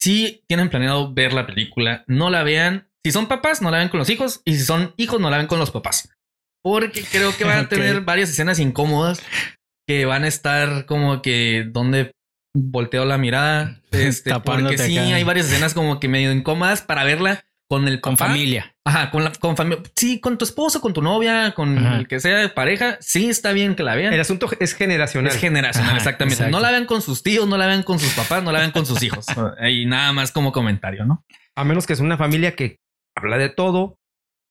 [0.00, 2.88] si tienen planeado ver la película, no la vean.
[3.04, 4.42] Si son papás, no la vean con los hijos.
[4.44, 6.10] Y si son hijos, no la vean con los papás.
[6.62, 9.22] Porque creo que van a tener varias escenas incómodas
[9.86, 12.12] que van a estar como que donde
[12.54, 13.80] volteo la mirada.
[13.96, 18.16] Este, porque sí, hay varias escenas como que medio incómodas para verla con el con
[18.16, 18.74] familia.
[18.84, 19.82] Ajá, con la con familia.
[19.96, 22.98] Sí, con tu esposo, con tu novia, con el que sea de pareja.
[23.00, 24.12] Sí, está bien que la vean.
[24.12, 25.32] El asunto es generacional.
[25.32, 26.48] Es generacional, exactamente.
[26.48, 28.70] No la vean con sus tíos, no la vean con sus papás, no la vean
[28.70, 29.26] con sus hijos.
[29.68, 31.24] y nada más como comentario, ¿no?
[31.56, 32.78] A menos que es una familia que
[33.16, 33.98] habla de todo.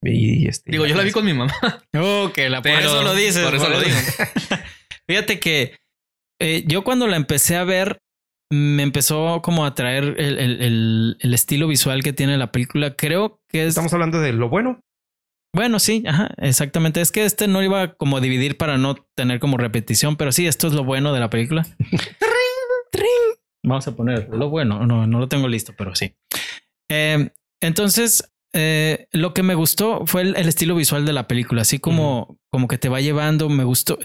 [0.01, 1.54] Y este, Digo, yo la vi con mi mamá.
[1.97, 3.43] Oh, que la por eso lo dices.
[3.43, 3.97] Por eso lo digo.
[5.08, 5.78] Fíjate que
[6.39, 7.99] eh, yo cuando la empecé a ver,
[8.51, 12.95] me empezó como a atraer el, estilo visual que tiene la película.
[12.95, 13.69] Creo que es...
[13.69, 14.79] Estamos hablando de lo bueno.
[15.53, 17.01] Bueno, sí, ajá, exactamente.
[17.01, 20.47] Es que este no iba como a dividir para no tener como repetición, pero sí,
[20.47, 21.65] esto es lo bueno de la película.
[23.63, 24.86] Vamos a poner lo bueno.
[24.86, 26.15] No, no lo tengo listo, pero sí.
[26.89, 27.29] Em,
[27.62, 32.38] entonces, eh, lo que me gustó fue el, estilo visual de la película, así como,
[32.51, 33.49] como que te va llevando.
[33.49, 33.97] Me gustó.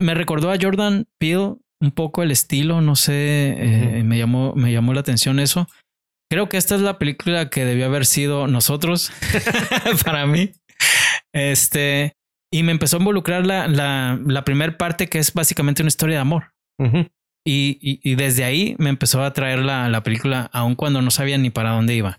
[0.00, 4.72] Me recordó a Jordan Peele un poco el estilo, no sé, eh, me, llamó, me
[4.72, 5.68] llamó la atención eso.
[6.30, 9.12] Creo que esta es la película que debió haber sido nosotros
[10.04, 10.52] para mí.
[11.32, 12.12] Este,
[12.52, 16.16] y me empezó a involucrar la, la, la primera parte que es básicamente una historia
[16.16, 16.52] de amor.
[17.46, 21.38] y, y, desde ahí me empezó a traer la, la película, aun cuando no sabía
[21.38, 22.18] ni para dónde iba.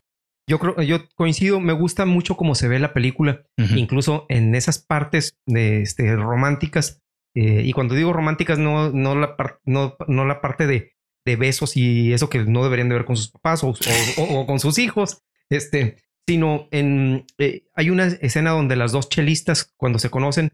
[0.49, 3.43] Yo creo, yo coincido, me gusta mucho cómo se ve la película,
[3.75, 6.99] incluso en esas partes de, este, románticas
[7.41, 10.91] eh, y cuando digo románticas, no, no, la, no, no la parte de,
[11.25, 13.73] de, besos y eso que no deberían de ver con sus papás o,
[14.17, 15.95] o, con sus hijos, este,
[16.27, 20.51] sino en, eh, hay una escena donde las dos chelistas, cuando se conocen,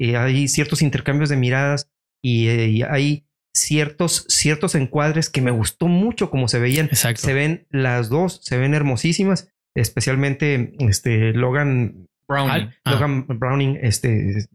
[0.00, 2.48] eh, hay ciertos intercambios de miradas y,
[2.82, 6.90] hay ciertos, ciertos encuadres que me gustó mucho como se veían.
[6.92, 12.74] Se ven las dos, se ven hermosísimas, especialmente este, Logan Browning.
[12.84, 14.48] Logan Browning, este,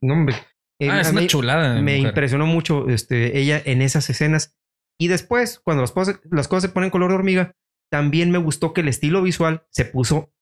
[0.00, 0.24] no,
[0.80, 1.80] eh, ah, es una chulada.
[1.80, 4.54] Me impresionó mucho este, ella en esas escenas.
[4.98, 7.52] Y después, cuando las cosas, las cosas se ponen color de hormiga,
[7.90, 10.32] también me gustó que el estilo visual se puso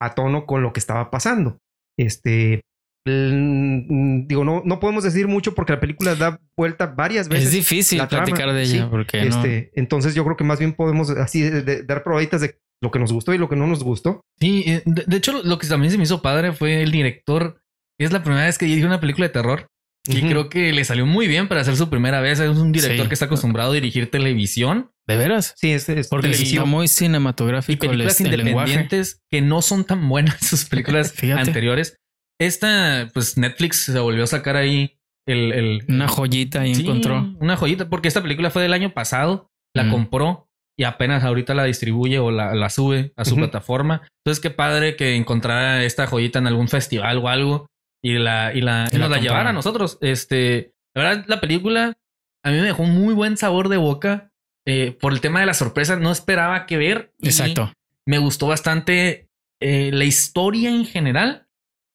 [0.00, 1.58] a tono con lo que estaba pasando.
[1.98, 2.62] Este,
[3.06, 7.46] digo, no, no podemos decir mucho porque la película da vuelta varias veces.
[7.46, 11.48] Es difícil platicar de ella porque este, entonces yo creo que más bien podemos así
[11.84, 14.20] dar probaditas de lo que nos gustó y lo que no nos gustó.
[14.38, 17.60] Sí, eh, de, de hecho lo que también se me hizo padre fue el director.
[17.98, 19.66] Es la primera vez que dirige una película de terror
[20.08, 22.40] y creo que le salió muy bien para hacer su primera vez.
[22.40, 24.90] Es un director que está acostumbrado a dirigir televisión.
[25.06, 25.54] ¿De veras?
[25.56, 27.86] Sí, es, es porque es muy cinematográfico.
[27.86, 31.96] Y películas independientes que no son tan buenas sus películas anteriores.
[32.40, 35.84] Esta, pues Netflix se volvió a sacar ahí el...
[35.88, 37.34] una joyita y encontró.
[37.40, 39.50] Una joyita, porque esta película fue del año pasado.
[39.74, 44.02] La compró y apenas ahorita la distribuye o la, sube a su plataforma.
[44.24, 47.66] Entonces, qué padre que encontrara esta joyita en algún festival o algo
[48.06, 49.98] y la, y la, nos la llevar a nosotros.
[50.00, 51.98] Este, la verdad, la película
[52.44, 54.30] a mí me dejó un muy buen sabor de boca
[54.64, 55.96] eh, por el tema de la sorpresa.
[55.96, 57.12] No esperaba que ver.
[57.20, 57.72] Exacto.
[58.06, 59.28] Me gustó bastante
[59.60, 61.48] eh, la historia en general.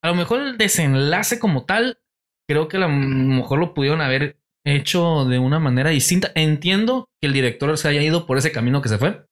[0.04, 2.00] A lo mejor el desenlace como tal,
[2.45, 6.34] creo que a lo mejor lo pudieron haber hecho de una manera distinta.
[6.36, 9.26] Entiendo que el director se haya ido por ese camino que se fue.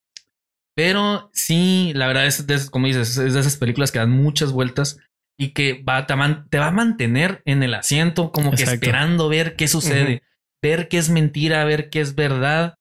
[0.78, 5.00] Pero sí, la verdad es, como dices, es de esas películas que dan muchas vueltas
[5.40, 9.70] y que va, te, va a mantener en el asiento, como que esperando ver qué
[9.70, 10.22] sucede.
[10.62, 12.76] ver qué es mentira, ver qué es verdad.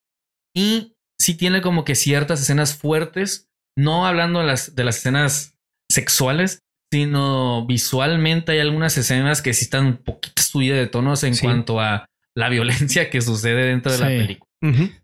[0.53, 5.55] Y sí tiene como que ciertas escenas fuertes, no hablando de las, de las escenas
[5.88, 6.59] sexuales,
[6.92, 11.81] sino visualmente hay algunas escenas que sí están un poquito subidas de tonos en cuanto
[11.81, 14.49] a la violencia que sucede dentro de la película.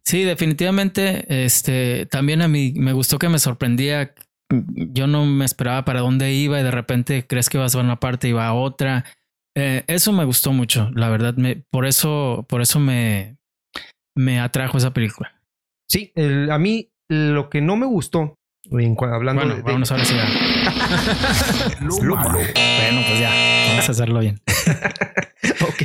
[0.05, 1.45] Sí, definitivamente.
[1.45, 4.13] Este también a mí me gustó que me sorprendía.
[4.51, 7.99] Yo no me esperaba para dónde iba y de repente crees que vas a una
[8.01, 9.05] parte y va a otra.
[9.57, 11.35] Eh, eso me gustó mucho, la verdad.
[11.37, 13.37] Me, por eso, por eso me,
[14.15, 15.41] me atrajo esa película.
[15.89, 16.13] Sí,
[16.51, 18.37] a mí lo que no me gustó,
[18.71, 20.29] hablando bueno, de, vamos a ver si ya.
[21.81, 22.39] lo, malo.
[22.39, 23.33] Bueno, pues ya,
[23.69, 24.41] vamos a hacerlo bien.
[25.61, 25.83] ok.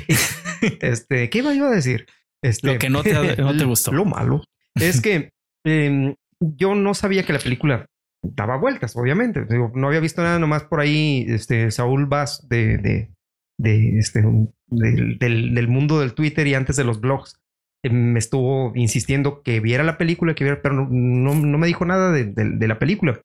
[0.81, 2.07] Este, ¿qué iba yo a decir?
[2.41, 3.91] Este, lo que no te, no te gustó.
[3.91, 4.43] Lo malo
[4.75, 5.31] es que
[5.65, 7.85] em, yo no sabía que la película
[8.21, 9.45] daba vueltas, obviamente.
[9.73, 11.25] no había visto nada nomás por ahí.
[11.27, 12.09] Este Saúl
[12.49, 13.11] de, de,
[13.57, 14.23] de este,
[14.67, 17.39] del, del, mundo del Twitter y antes de los blogs
[17.83, 21.85] eh, me estuvo insistiendo que viera la película, que viera, pero no, no, me dijo
[21.85, 23.21] nada de, de, la película.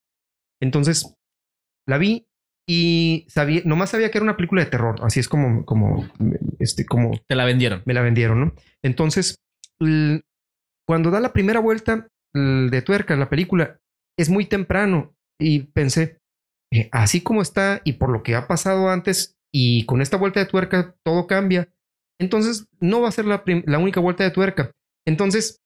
[0.61, 1.15] Entonces
[1.87, 2.27] la vi
[2.67, 4.97] y sabía, nomás sabía que era una película de terror.
[5.03, 6.09] Así es como, como,
[6.59, 7.83] este, como te la vendieron.
[7.85, 8.55] Me la vendieron, ¿no?
[8.83, 9.37] Entonces,
[10.87, 13.79] cuando da la primera vuelta de tuerca en la película,
[14.19, 16.21] es muy temprano y pensé,
[16.73, 20.41] eh, así como está y por lo que ha pasado antes y con esta vuelta
[20.41, 21.69] de tuerca todo cambia,
[22.21, 23.43] entonces no va a ser la,
[23.79, 24.73] única vuelta de tuerca.
[25.07, 25.63] Entonces,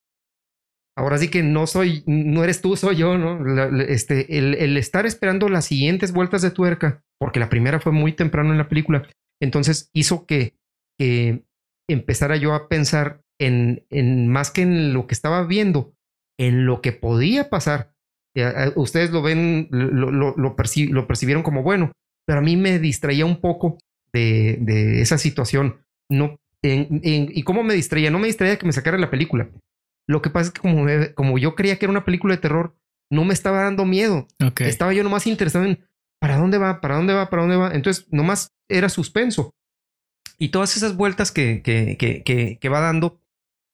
[0.97, 3.81] ahora sí que no soy, no eres tú, soy yo, ¿no?
[3.83, 8.53] este, el, estar esperando las siguientes vueltas de tuerca, porque la primera fue muy temprano
[8.53, 9.09] en la película,
[9.41, 10.59] entonces hizo que,
[10.99, 11.45] que
[11.89, 15.95] empezara yo a pensar en, en, más que en lo que estaba viendo,
[16.39, 17.95] en lo que podía pasar.
[18.77, 21.93] Ustedes lo ven, lo, lo, lo, percibieron como bueno,
[22.27, 23.79] pero a mí me distraía un poco
[24.13, 25.81] de, de esa situación.
[26.11, 28.11] No, ¿Y cómo me distraía?
[28.11, 29.51] No me distraía que me sacara la película.
[30.09, 32.77] Lo que pasa es que como, como yo creía que era una película de terror,
[33.11, 34.27] no me estaba dando miedo.
[34.59, 35.87] Estaba yo nomás interesado en
[36.21, 37.73] para dónde va, para dónde va, para dónde va.
[37.73, 39.55] Entonces, nomás era suspenso.
[40.39, 43.21] Y todas esas vueltas que, que, que, que, va dando,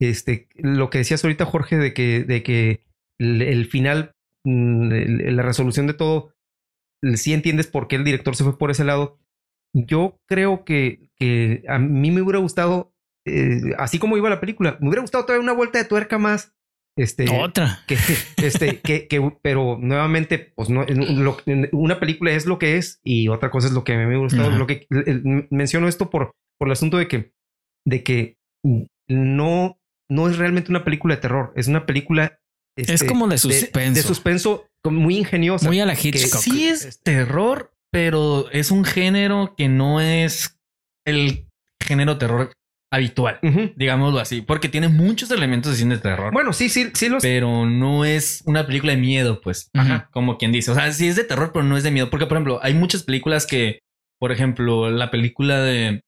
[0.01, 2.81] este, lo que decías ahorita, Jorge, de que, de que
[3.19, 4.13] el, final,
[4.45, 6.35] la resolución de todo,
[7.15, 9.19] si entiendes por qué el director se fue por ese lado.
[9.77, 12.95] Yo creo que, que a mí me hubiera gustado
[13.27, 14.77] eh, así como iba la película.
[14.81, 16.55] Me hubiera gustado traer una vuelta de tuerca más.
[16.97, 17.81] Este, Otra.
[17.87, 17.97] Que,
[18.37, 20.87] este, que, que, pero nuevamente, pues no,
[21.73, 24.51] una película es lo que es y otra cosa es lo que me hubiera gustado.
[24.51, 24.87] Lo que
[25.51, 27.33] menciono esto por, por el asunto de que,
[27.87, 28.39] de que
[29.09, 32.41] no, no es realmente una película de terror, es una película.
[32.77, 33.95] Es este, como de suspenso.
[33.95, 35.67] De, suspenso muy ingeniosa.
[35.67, 36.41] Muy a la Hitchcock.
[36.41, 40.59] Sí es este, terror, pero es un género que no es
[41.07, 41.47] el
[41.81, 42.53] género terror
[42.95, 43.41] habitual,
[43.77, 46.33] digámoslo así, porque tiene muchos elementos de cine de terror.
[46.33, 47.23] Bueno, sí, sí, sí los...
[47.23, 49.71] Pero no es una película de miedo, pues,
[50.13, 50.71] como quien dice.
[50.71, 52.09] O sea, sí es de terror, pero no es de miedo.
[52.09, 53.81] Porque, por ejemplo, hay muchas películas que,
[54.21, 56.03] por ejemplo, la película de...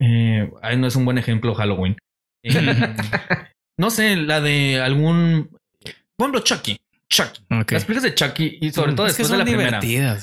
[0.00, 1.96] Eh, no es un buen ejemplo Halloween.
[2.42, 2.52] Eh,
[3.78, 5.56] no sé, la de algún...
[6.22, 6.80] Por ejemplo, Chucky.
[7.08, 7.42] Chucky.
[7.48, 9.80] Las películas de Chucky y sobre todo después de la primera.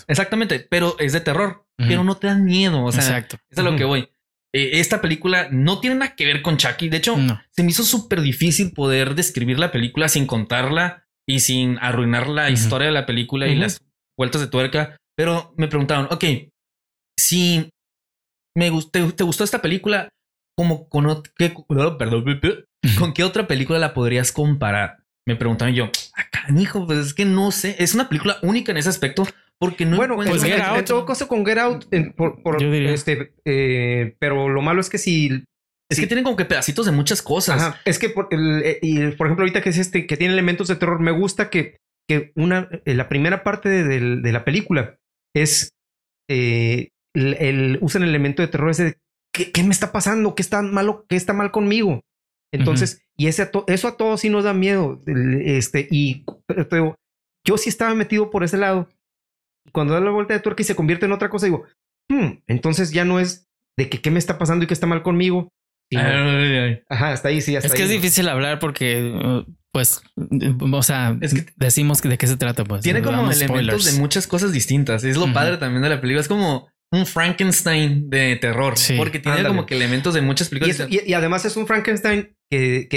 [0.07, 2.85] Exactamente, pero es de terror, pero no te dan miedo.
[2.85, 3.37] O sea, Exacto.
[3.49, 4.09] es a lo que voy.
[4.53, 6.87] Eh, esta película no tiene nada que ver con Chucky.
[6.87, 7.17] De hecho,
[7.51, 12.49] se me hizo súper difícil poder describir la película sin contarla y sin arruinar la
[12.49, 13.81] historia de la película y las
[14.17, 14.95] vueltas de tuerca.
[15.17, 16.23] Pero me preguntaron, ok,
[17.19, 17.69] si
[18.55, 20.07] me gustó, te, gustó esta película,
[20.55, 21.97] como con qué, perdón,
[22.97, 24.98] con qué otra película la podrías comparar?
[25.29, 28.71] Me preguntaron yo, acá, ah, hijo, pues es que no sé, es una película única
[28.71, 29.27] en ese aspecto
[29.59, 30.79] porque no bueno, pues Get Out.
[30.79, 35.43] En todo caso con Get Out, por, este, eh, pero lo malo es que si
[35.91, 37.61] es que tienen como que pedacitos de muchas cosas.
[37.61, 37.81] Ajá.
[37.85, 40.75] Es que, por, eh, y por ejemplo, ahorita que es este, que tiene elementos de
[40.75, 41.77] terror, me gusta que,
[42.09, 44.97] que una, eh, la primera parte de, la película
[45.35, 45.69] es,
[46.27, 48.97] el, usan el elemento de terror ese de,
[49.31, 50.33] ¿qué, me está pasando?
[50.33, 51.05] ¿Qué está malo?
[51.07, 52.01] ¿Qué está mal conmigo?
[52.51, 54.99] Entonces, y ese eso a todos sí nos da miedo.
[55.05, 56.25] Este, y
[56.69, 56.95] pero,
[57.45, 58.89] yo sí estaba metido por ese lado
[59.71, 61.65] cuando da la vuelta de tuerca y se convierte en otra cosa, digo,
[62.11, 63.47] hmm, entonces ya no es
[63.77, 65.49] de que qué me está pasando y qué está mal conmigo.
[66.89, 67.55] Ajá, hasta ahí sí.
[67.55, 70.01] Hasta es que es difícil hablar porque, uh, pues,
[70.59, 72.63] o sea, es que decimos de qué se trata.
[72.63, 75.03] Pues tiene como elementos de muchas cosas distintas.
[75.03, 76.21] Es lo padre también de la película.
[76.21, 80.87] Es como un Frankenstein de terror, porque tiene como que elementos de muchas películas.
[80.89, 82.87] Y, además es un Frankenstein que,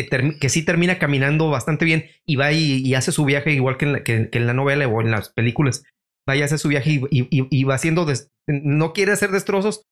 [0.40, 3.92] que, sí termina caminando bastante bien y va y, hace su viaje igual que en,
[3.92, 5.84] la, que en la novela o en las películas
[6.26, 8.06] vaya a hacer su viaje y, va haciendo,
[8.46, 9.84] no quiere hacer destrozos,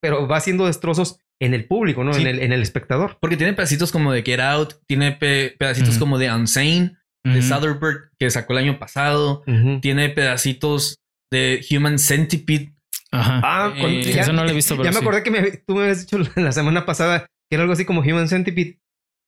[0.00, 2.14] pero va haciendo destrozos en el público, ¿no?
[2.14, 3.18] En, el, en el espectador.
[3.20, 8.30] Porque tiene pedacitos como de Get Out, tiene pedacitos como de Unsane, de Sotherbird, que
[8.30, 9.42] sacó el año pasado,
[9.80, 10.98] tiene pedacitos
[11.32, 12.74] de Human Centipede.
[13.10, 13.40] Ajá.
[13.44, 14.76] Ah, eh, eso no lo he visto.
[14.76, 17.72] Pero ya me acordé que tú me habías dicho la semana pasada que era algo
[17.72, 18.80] así como Human Centipede.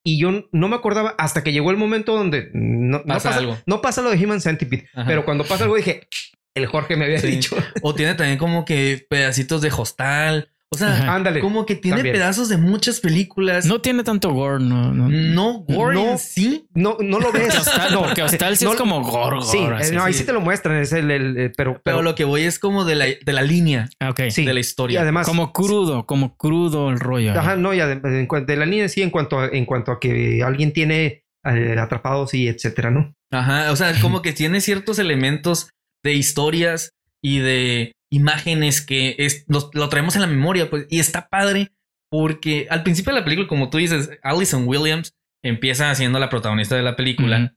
[0.07, 3.59] Y yo no me acordaba hasta que llegó el momento donde no pasa, algo.
[3.67, 6.07] No pasa lo de Human Centipede, pero cuando pasa algo dije,
[6.55, 7.57] el Jorge me había dicho.
[7.83, 10.53] O tiene también como que pedacitos de hostal.
[10.73, 11.41] O sea, ándale.
[11.41, 13.67] Como que tiene pedazos de muchas películas.
[13.67, 14.93] No tiene tanto gore, no.
[14.93, 16.67] No, no gore no, sí.
[16.75, 17.55] No, no lo ves.
[17.93, 19.61] no, que Hostal sí es como gore, Sí,
[19.93, 20.25] no, ahí sí.
[20.25, 20.79] te lo muestran.
[20.79, 23.89] Es el, el, pero, pero, lo que voy es como de la, de la línea.
[24.01, 24.23] Ah, ok.
[24.31, 24.45] Sí.
[24.45, 25.01] De la historia.
[25.01, 25.27] Y además.
[25.27, 27.39] Como crudo, como crudo el rollo.
[27.39, 28.13] Ajá, no, y además,
[28.47, 32.35] de la línea sí, en cuanto a, en cuanto a que alguien tiene eh, atrapados
[32.35, 33.15] y etcétera, ¿no?
[33.31, 33.71] Ajá.
[33.71, 35.71] O sea, como que tiene ciertos elementos
[36.03, 36.91] de historias
[37.23, 41.73] y de imágenes que es, lo, traemos en la memoria, pues, y está padre
[42.11, 46.77] porque al principio de la película, como tú dices, Alison Williams empieza siendo la protagonista
[46.77, 47.55] de la película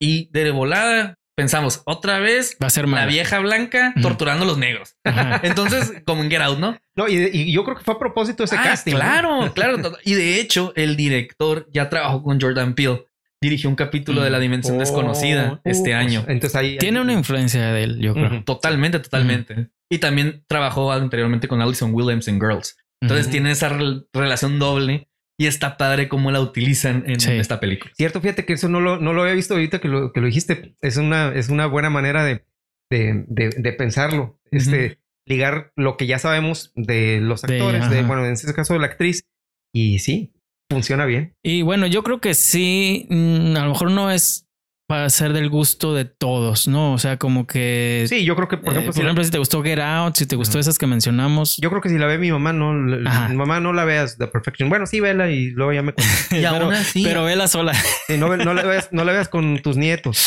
[0.00, 4.58] y de volada pensamos otra vez va a ser la vieja blanca torturando a los
[4.58, 4.96] negros.
[5.42, 6.78] Entonces, como en Get Out, ¿no?
[6.94, 8.94] No, y, yo creo que fue a propósito ese ah, casting.
[8.94, 9.78] Claro, claro.
[10.04, 13.04] Y de hecho, el director ya trabajó con Jordan Peele
[13.42, 16.24] dirigió un capítulo de La Dimensión Desconocida oh, este uh, año.
[16.28, 18.44] Entonces ahí tiene una influencia de él, yo creo.
[18.44, 19.68] Totalmente, totalmente.
[19.92, 22.78] Y también trabajó anteriormente con Alison Williams en Girls.
[23.02, 23.68] Entonces tiene esa
[24.14, 27.92] relación doble y está padre cómo la utilizan en esta película.
[27.94, 30.28] Cierto, fíjate que eso no lo, no lo había visto ahorita que lo, que lo
[30.28, 30.76] dijiste.
[30.80, 32.42] Es una, es una buena manera de,
[32.88, 34.40] de, pensarlo.
[34.50, 38.80] Este, ligar lo que ya sabemos de los actores, de, bueno, en este caso de
[38.80, 39.26] la actriz.
[39.74, 40.32] Y sí,
[40.70, 41.34] funciona bien.
[41.42, 44.48] Y bueno, yo creo que sí, mm, a lo mejor no es
[44.92, 46.92] para ser del gusto de todos, ¿no?
[46.92, 48.04] O sea, como que...
[48.10, 48.92] Sí, yo creo que, por ejemplo...
[48.92, 51.56] por ejemplo, si te gustó Get Out, si te gustó esas que mencionamos...
[51.62, 52.74] Yo creo que si la ve mi mamá, no...
[52.74, 54.68] Mi mamá no la veas The Perfection.
[54.68, 55.94] Bueno, sí, vela y luego ya me...
[56.30, 57.04] y pero, aún así...
[57.04, 57.72] Pero vela sola.
[58.10, 60.26] no, no, la veas, no la veas con tus nietos.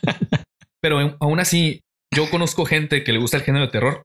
[0.82, 1.80] pero aún así,
[2.14, 4.02] yo conozco gente que le gusta el género de terror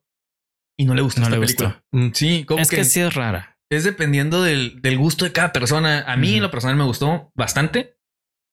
[0.78, 1.84] y no le gusta no le película.
[1.92, 6.04] Mm, sí, como es que sí es rara es dependiendo del, gusto de cada persona.
[6.08, 7.95] A mí, en lo personal, me gustó bastante.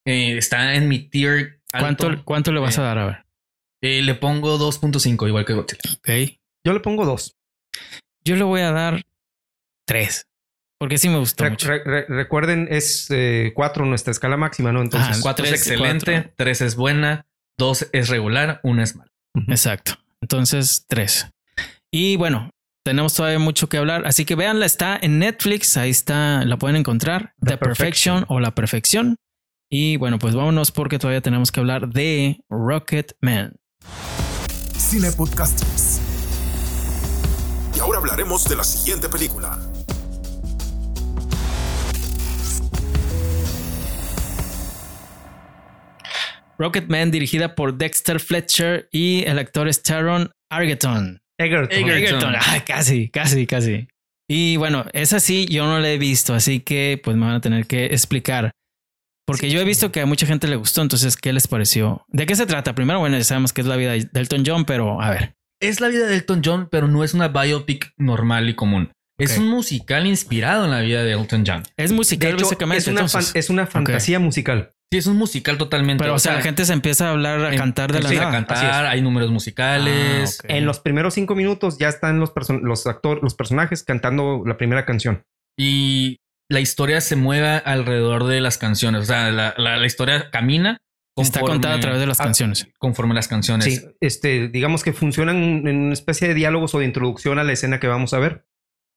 [0.05, 1.61] Eh, está en mi tier.
[1.71, 3.27] ¿Cuánto, ¿Cuánto le vas a dar a ver?
[3.83, 5.81] Eh, le pongo 2.5, igual que Godzilla.
[5.97, 6.39] Ok.
[6.65, 7.37] Yo le pongo 2.
[8.25, 9.03] Yo le voy a dar
[9.87, 10.29] 3.
[10.79, 11.49] Porque sí me gustó.
[11.49, 11.69] mucho.
[11.69, 14.83] recuerden, es 4 eh, nuestra escala máxima, ¿no?
[14.83, 17.27] Entonces, 4 es excelente, 3 es buena,
[17.59, 19.09] 2 es regular, 1 es mal.
[19.49, 19.93] Exacto.
[20.21, 21.31] Entonces, 3.
[21.93, 22.51] Y bueno,
[22.85, 26.77] tenemos todavía mucho que hablar, así que véanla, está en Netflix, ahí está, la pueden
[26.77, 28.25] encontrar, The, Perfection.
[28.29, 29.17] o La Perfección.
[29.75, 33.57] Y bueno, pues vámonos porque todavía tenemos que hablar de Rocket Man.
[34.77, 35.99] Cine Podcasters.
[37.75, 39.59] Y ahora hablaremos de la siguiente película.
[46.59, 51.23] Rocket Man, dirigida por Dexter Fletcher y el actor es Taron Argeton.
[51.39, 52.35] Egerton.
[52.67, 53.89] casi, casi, casi.
[54.29, 57.41] Y bueno, esa sí yo no la he visto, así que pues me van a
[57.41, 58.53] tener que explicar.
[59.33, 62.05] Porque yo he visto que a mucha gente le gustó, entonces, ¿qué les pareció?
[62.09, 62.75] ¿De qué se trata?
[62.75, 65.37] Primero, bueno, ya sabemos que es la vida de Elton John, pero a ver.
[65.61, 68.93] Es la vida de Elton John, pero no es una biopic normal y común.
[69.19, 71.63] Es un musical inspirado en la vida de Elton John.
[71.77, 72.91] Es musical, básicamente.
[73.35, 74.73] Es una, fantasía musical.
[74.91, 76.03] Sí, es un musical totalmente.
[76.03, 78.29] Pero, o, sea, la gente se empieza a hablar, a cantar de la nada.
[78.29, 80.41] a cantar, hay números musicales.
[80.43, 84.59] Ah, en los primeros cinco minutos ya están los, los actores, los personajes cantando la
[84.59, 85.25] primera canción.
[85.57, 86.19] Y
[86.53, 89.03] la historia se mueve alrededor de las canciones.
[89.03, 90.79] O sea, la, historia camina.
[91.17, 92.69] Está contada a través de las canciones.
[92.79, 93.67] Conforme las canciones.
[93.67, 97.53] Sí, este, digamos que funcionan en una especie de diálogos o de introducción a la
[97.53, 98.47] escena que vamos a ver.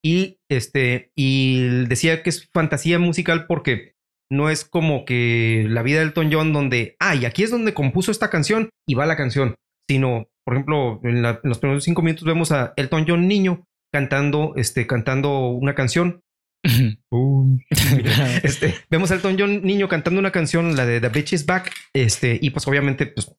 [0.03, 3.95] Y este, y decía que es fantasía musical porque
[4.31, 7.73] no es como que la vida de Elton John donde, ah, y aquí es donde
[7.73, 9.55] compuso esta canción y va la canción,
[9.89, 14.87] sino, por ejemplo, en, los primeros cinco minutos vemos a Elton John niño cantando, este,
[14.87, 16.21] cantando una canción.
[18.43, 21.71] este, vemos a Elton John niño cantando una canción, la de The Bitch is Back,
[21.93, 23.31] este, y pues obviamente, pues,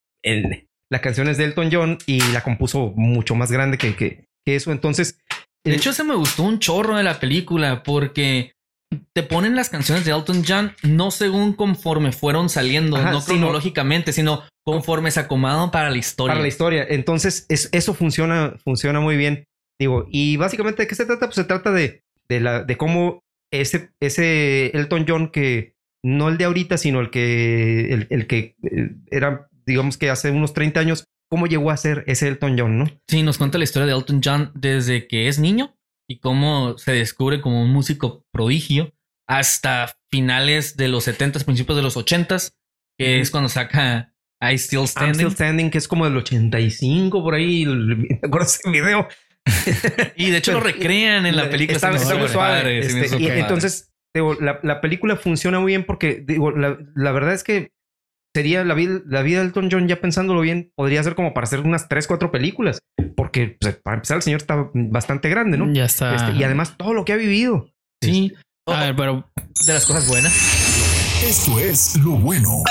[0.90, 4.70] la canción es de Elton John y la compuso mucho más grande que, que, eso.
[4.70, 5.18] Entonces,
[5.64, 8.52] de hecho, se me gustó un chorro de la película porque
[9.12, 14.44] te ponen las canciones de Elton John no según conforme fueron saliendo, no cronológicamente, sino,
[14.64, 16.34] conforme se acomodan para la historia.
[16.34, 16.86] Para la historia.
[16.88, 19.44] Entonces, eso funciona, funciona muy bien.
[19.80, 21.26] Digo, y básicamente, ¿de qué se trata?
[21.26, 26.38] Pues se trata de, de, la, de cómo ese, ese Elton John que no el
[26.38, 30.80] de ahorita, sino el que, el, el que eh, era, digamos que hace unos 30
[30.80, 32.86] años, cómo llegó a ser ese Elton John, ¿no?
[33.08, 35.76] Sí, nos cuenta la historia de Elton John desde que es niño
[36.08, 38.92] y cómo se descubre como un músico prodigio
[39.28, 42.52] hasta finales de los 70s, principios de los 80s,
[42.96, 45.08] que es cuando saca I Still Standing.
[45.08, 47.66] I'm Still Standing, que es como del 85 por ahí.
[47.66, 49.08] Me acuerdo ese video.
[50.16, 51.76] y de hecho lo recrean en la película.
[51.76, 52.78] Está, muy suave.
[52.78, 57.34] Este, y entonces, digo, la, la, película funciona muy bien porque digo, la, la verdad
[57.34, 57.70] es que
[58.36, 61.46] sería la vida, la vida de Elton John, ya pensándolo bien, podría ser como para
[61.46, 62.80] hacer unas 3, 4 películas.
[63.16, 65.72] Porque pues, para empezar, el señor está bastante grande, ¿no?
[65.72, 66.14] Ya está.
[66.14, 67.70] Este, y además todo lo que ha vivido.
[68.02, 68.34] Sí.
[68.66, 69.30] A ver, pero
[69.66, 70.34] de las cosas buenas.
[71.24, 72.62] Esto es lo bueno.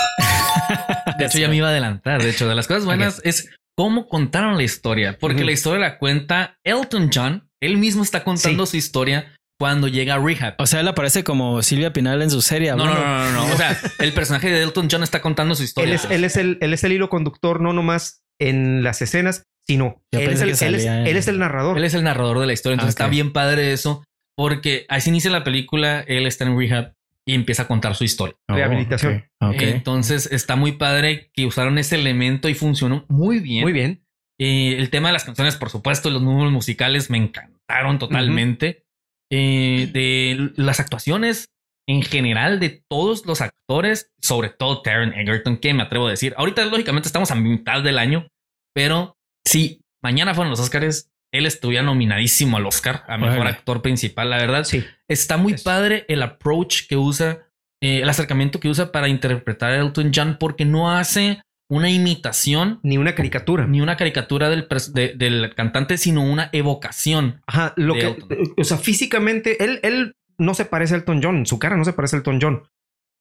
[1.18, 2.22] De hecho, ya me iba a adelantar.
[2.22, 5.98] De hecho, de las cosas buenas es cómo contaron la historia, porque la historia la
[5.98, 7.50] cuenta Elton John.
[7.62, 10.56] Él mismo está contando su historia cuando llega a Rehab.
[10.60, 12.72] O sea, él aparece como Silvia Pinal en su serie.
[12.72, 15.64] No, no, no, no, no, O sea, el personaje de Elton John está contando su
[15.64, 15.94] historia.
[15.94, 19.44] Él es, él es, el, él es el hilo conductor, no nomás en las escenas,
[19.66, 20.76] sino él es, el, él, es, él
[21.18, 21.78] es, el, narrador.
[21.78, 22.74] Él es el narrador de la historia.
[22.74, 24.04] Entonces está bien padre eso,
[24.36, 26.02] porque así inicia la película.
[26.02, 26.94] Él está en Rehab
[27.28, 28.36] y empieza a contar su historia.
[28.48, 29.26] Oh, Rehabilitación.
[29.40, 33.64] Entonces está muy padre que usaron ese elemento y funcionó muy bien.
[33.64, 34.06] Muy bien.
[34.40, 38.86] Eh, el tema de las canciones, por supuesto, los números musicales me encantaron totalmente.
[39.32, 41.50] Eh, de las actuaciones
[41.88, 46.34] en general de todos los actores, sobre todo Taron Egerton, que me atrevo a decir.
[46.38, 48.28] Ahorita, lógicamente, estamos a mitad del año,
[48.74, 54.30] pero si mañana fueron los Oscars, él estuviera nominadísimo al Oscar a mejor actor principal.
[54.30, 54.84] La verdad, sí.
[55.08, 57.48] está muy padre el approach que usa,
[57.82, 62.80] eh, el acercamiento que usa para interpretar a Elton John, porque no hace una imitación.
[62.84, 63.68] Ni una caricatura.
[63.68, 67.42] Ni una caricatura del, del cantante, sino una evocación.
[67.48, 68.18] Ajá, lo que,
[68.58, 71.94] o sea, físicamente, él, él no se parece a Elton John, su cara no se
[71.94, 72.64] parece a Elton John,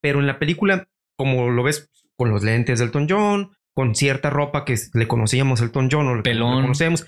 [0.01, 4.31] pero en la película, como lo ves con los lentes de Elton John, con cierta
[4.31, 7.07] ropa que le conocíamos a Elton John o le, conocemos,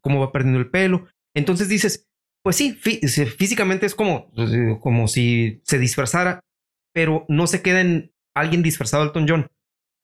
[0.00, 1.06] cómo va perdiendo el pelo.
[1.34, 2.06] Entonces dices,
[2.42, 4.50] pues sí, físicamente es como, pues,
[4.80, 6.40] como si se disfrazara,
[6.94, 9.46] pero no se queda en alguien disfrazado de Elton John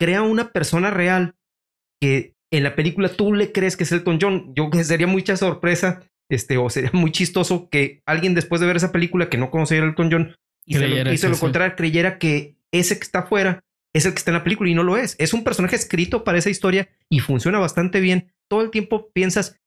[0.03, 1.37] crea una persona real
[2.01, 4.53] que en la película tú le crees que es Elton John.
[4.57, 8.77] Yo que sería mucha sorpresa, este, o sería muy chistoso que alguien después de ver
[8.77, 10.37] esa película que no conocía a Elton John
[10.67, 10.75] y
[11.19, 13.63] se lo, contrario, creyera que ese que está afuera
[13.95, 15.17] es el que está en la película y no lo es.
[15.19, 18.33] Es un personaje escrito para esa historia y funciona bastante bien.
[18.49, 19.61] Todo el tiempo piensas,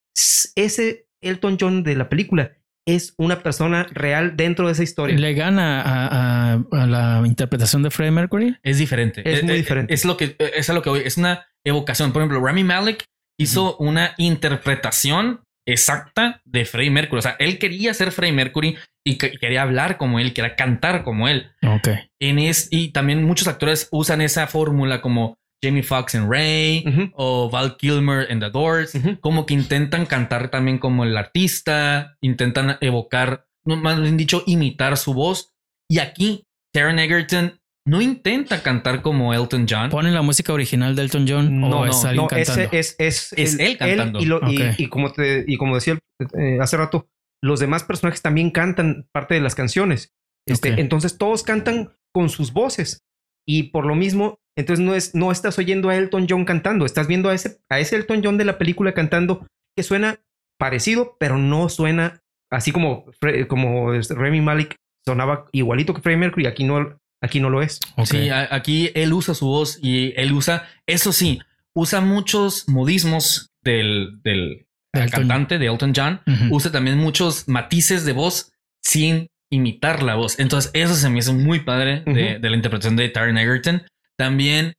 [0.54, 2.56] ese Elton John de la película
[2.86, 5.18] es una persona real dentro de esa historia.
[5.18, 8.56] ¿Le gana a, la interpretación de Freddie Mercury?
[8.62, 9.22] Es diferente.
[9.24, 9.92] Es, muy diferente.
[9.92, 11.00] Es lo que es a lo que voy.
[11.04, 12.12] Es una evocación.
[12.12, 13.04] Por ejemplo, Rami Malek
[13.38, 17.18] hizo una interpretación exacta de Freddie Mercury.
[17.18, 21.28] O sea, él quería ser Freddie Mercury y, quería hablar como él, quería cantar como
[21.28, 21.50] él.
[21.66, 21.88] Ok.
[22.20, 27.50] En es, y también muchos actores usan esa fórmula como Jamie Foxx en Ray o
[27.50, 33.46] Val Kilmer en The Doors, como que intentan cantar también como el artista, intentan evocar,
[33.64, 35.54] no, más bien dicho, imitar su voz.
[35.88, 39.90] Y aquí, Taron Egerton no intenta cantar como Elton John.
[39.90, 42.68] ¿Ponen la música original de Elton John no, o es alguien cantando?
[42.72, 44.18] es, es, es él cantando.
[44.20, 45.98] y, como te, y como decía
[46.36, 47.08] eh, hace rato,
[47.42, 50.12] los demás personajes también cantan parte de las canciones.
[50.48, 53.04] Este, Entonces todos cantan con sus voces.
[53.48, 57.06] Y por lo mismo, entonces no, es, no estás oyendo a Elton John cantando, estás
[57.06, 60.20] viendo a ese, a ese Elton John de la película cantando que suena
[60.58, 63.04] parecido, pero no suena así como,
[63.48, 64.76] como Remy Malik
[65.06, 66.46] sonaba igualito que Freddie Mercury.
[66.46, 67.80] Aquí no, aquí no lo es.
[68.04, 71.40] Sí, aquí él usa su voz y él usa, eso sí,
[71.74, 74.66] usa muchos modismos del, del,
[75.10, 76.20] cantante de Elton John.
[76.50, 78.52] Usa también muchos matices de voz
[78.82, 80.38] sin imitar la voz.
[80.38, 83.82] Entonces, eso se me hizo muy padre de, la interpretación de Taron Egerton.
[84.16, 84.74] También,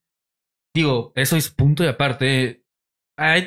[0.74, 2.64] digo, eso es punto y aparte.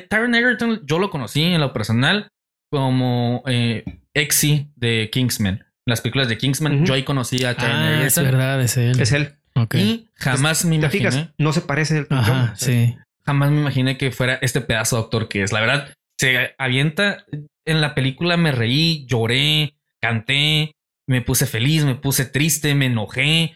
[0.09, 2.29] Taron Egerton yo lo conocí en lo personal
[2.69, 3.83] como eh,
[4.13, 5.65] Exy de Kingsman.
[5.85, 8.99] Las películas de Kingsman, yo ahí conocí a Taron ah, Es verdad, es él.
[8.99, 9.35] Es él.
[9.73, 11.31] Y jamás me imaginé.
[11.37, 12.95] no se parece al Ajá, sí.
[13.25, 15.51] Jamás me imaginé que fuera este pedazo de actor que es.
[15.51, 17.25] La verdad, se avienta.
[17.65, 20.75] En la película me reí, lloré, canté,
[21.07, 23.55] me puse feliz, me puse triste, me enojé.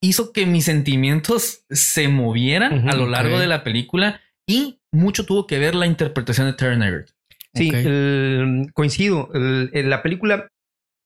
[0.00, 5.46] Hizo que mis sentimientos se movieran a lo largo de la película y mucho tuvo
[5.46, 7.06] que ver la interpretación de Turner.
[7.54, 7.70] Sí,
[8.72, 9.28] coincido.
[9.34, 10.48] en la película,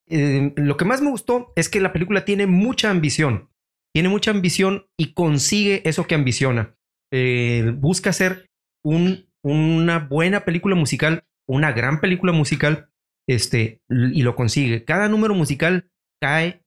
[0.09, 3.51] eh, lo que más me gustó es que la película tiene mucha ambición.
[3.95, 6.77] Tiene mucha ambición y consigue eso que ambiciona.
[7.13, 8.51] Eh, busca ser
[8.83, 12.91] un, una buena película musical, una gran película musical
[13.29, 14.85] este, y lo consigue.
[14.85, 15.91] Cada número musical
[16.21, 16.63] cae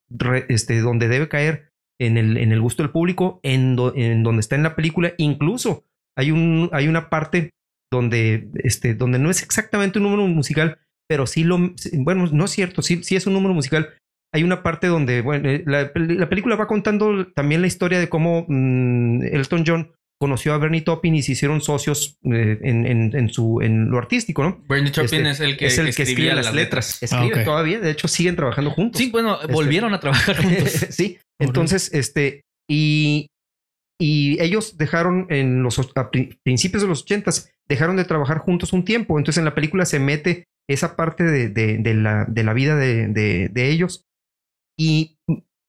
[0.50, 4.56] este, donde debe caer en el, en el gusto del público, en, en, donde está
[4.56, 5.14] en la película.
[5.18, 7.52] Incluso hay, un, hay una parte
[7.92, 12.52] donde, este, donde no es exactamente un número musical, pero sí lo, bueno, no es
[12.52, 13.94] cierto, sí, sí es un número musical.
[14.34, 18.46] Hay una parte donde, bueno, eh, la, película va contando también la historia de cómo
[18.48, 23.62] mm, Elton John conoció a Bernie Taupin y se hicieron socios eh, en, en, su,
[23.62, 24.64] en lo artístico, ¿no?
[24.68, 27.02] Bernie Taupin este, es el que, es el que escribe las letras.
[27.02, 29.00] Escribe ah, todavía, de hecho siguen trabajando juntos.
[29.00, 30.88] Sí, bueno, este, volvieron a trabajar juntos.
[30.90, 33.28] sí, entonces, este, y,
[34.00, 36.10] y ellos dejaron en los a
[36.44, 39.18] principios de los ochentas, dejaron de trabajar juntos un tiempo.
[39.18, 43.08] Entonces en la película se mete esa parte de, de, la, de la, vida de,
[43.08, 44.08] de, ellos
[44.78, 45.20] y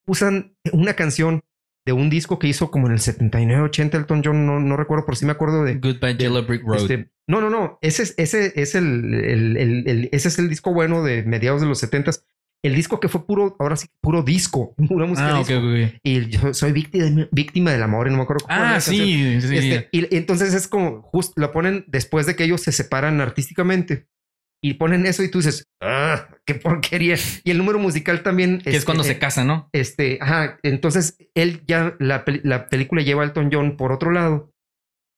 [0.07, 1.43] usan una canción
[1.85, 5.07] de un disco que hizo como en el 79, 80 Elton John, no, no recuerdo,
[5.07, 5.75] por si me acuerdo de...
[5.75, 6.83] Goodbye Yellow Brick Road.
[6.83, 11.05] Este, no, no, no, ese, ese es el, el, el, ese es el disco bueno
[11.05, 12.13] de mediados de los 70
[12.67, 15.37] el disco que fue puro, ahora sí, puro disco, pura música.
[15.37, 15.61] Ah, disco.
[16.03, 19.57] Y yo soy víctima, víctima del amor, y no me acuerdo cómo Ah, sí, sí.
[19.57, 24.09] Este, y entonces es como, justo lo ponen después de que ellos se separan artísticamente
[24.71, 27.17] y ponen eso y tú dices, ah, qué porquería.
[27.45, 28.61] Y el número musical también.
[28.61, 29.69] Que es cuando se casa, ¿no?
[29.73, 30.59] Este, ajá.
[30.63, 34.53] Entonces él ya, la, la película lleva a Elton John por otro lado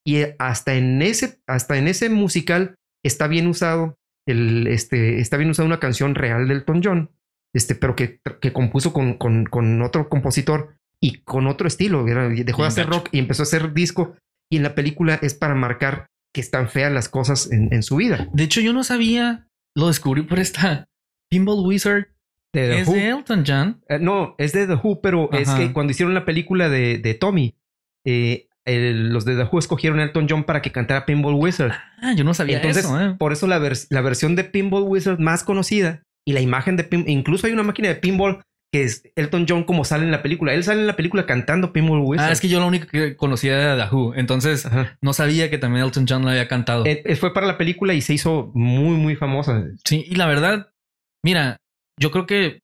[0.05, 3.97] y hasta en ese, hasta en ese musical está bien usado
[4.27, 7.11] el, este, está bien usada una canción real del Elton John
[7.53, 12.03] este, pero que, que compuso con, con, con, otro compositor y con otro estilo.
[12.03, 14.15] Dejó de hacer rock y empezó a hacer disco.
[14.51, 17.97] Y en la película es para marcar que están feas las cosas en, en su
[17.97, 18.27] vida.
[18.33, 20.87] De hecho, yo no sabía, lo descubrí por esta
[21.29, 22.07] Pinball Wizard.
[22.53, 23.83] De ¿Es de Elton John?
[23.89, 27.13] Eh, no, es de The Who, pero es que cuando hicieron la película de, de
[27.13, 27.55] Tommy,
[28.05, 31.73] eh, los de The Who escogieron a Elton John para que cantara Pinball Wizard.
[32.01, 32.99] Ah, yo no sabía Entonces, eso.
[32.99, 33.15] Eh.
[33.19, 37.09] Por eso la, la versión de Pinball Wizard más conocida y la imagen de pinball,
[37.09, 38.41] incluso hay una máquina de pinball
[38.71, 40.53] que es Elton John como sale en la película.
[40.53, 42.29] Él sale en la película cantando Pinball Wizard.
[42.29, 44.13] Ah, es que yo lo único que conocía era The Who.
[44.15, 44.67] Entonces
[45.01, 46.85] no sabía que también Elton John lo había cantado.
[46.85, 49.63] Eh, eh, fue para la película y se hizo muy, muy famosa.
[49.85, 50.71] Sí, y la verdad,
[51.23, 51.57] mira,
[51.99, 52.61] yo creo que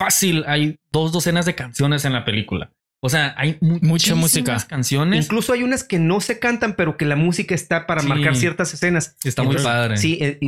[0.00, 2.72] fácil hay dos docenas de canciones en la película.
[3.00, 4.56] O sea, hay mucha música.
[4.68, 5.26] canciones.
[5.26, 8.74] Incluso hay unas que no se cantan, pero que la música está para marcar ciertas
[8.74, 9.16] escenas.
[9.22, 9.96] Está muy padre.
[9.98, 10.38] Sí, eh,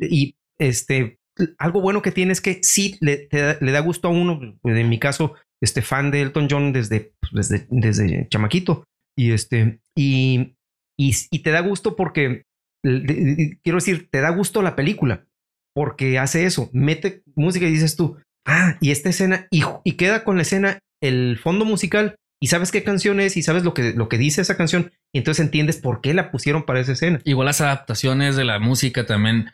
[0.00, 1.20] y este,
[1.58, 5.34] algo bueno que tiene es que sí le, da gusto a uno, en mi caso,
[5.60, 8.84] este fan de Elton John desde, pues, desde, desde chamaquito.
[9.16, 10.54] Y este, y,
[10.96, 12.44] y, te da gusto porque,
[12.82, 15.26] quiero decir, te da gusto la película,
[15.74, 18.16] porque hace eso, mete música y dices tú,
[18.46, 22.84] ah, y esta escena, y, queda con la escena el fondo musical, y sabes qué
[22.84, 26.14] canción es, y sabes lo que, lo que dice esa canción, entonces entiendes por qué
[26.14, 27.20] la pusieron para esa escena.
[27.24, 29.50] Igual las adaptaciones de la música también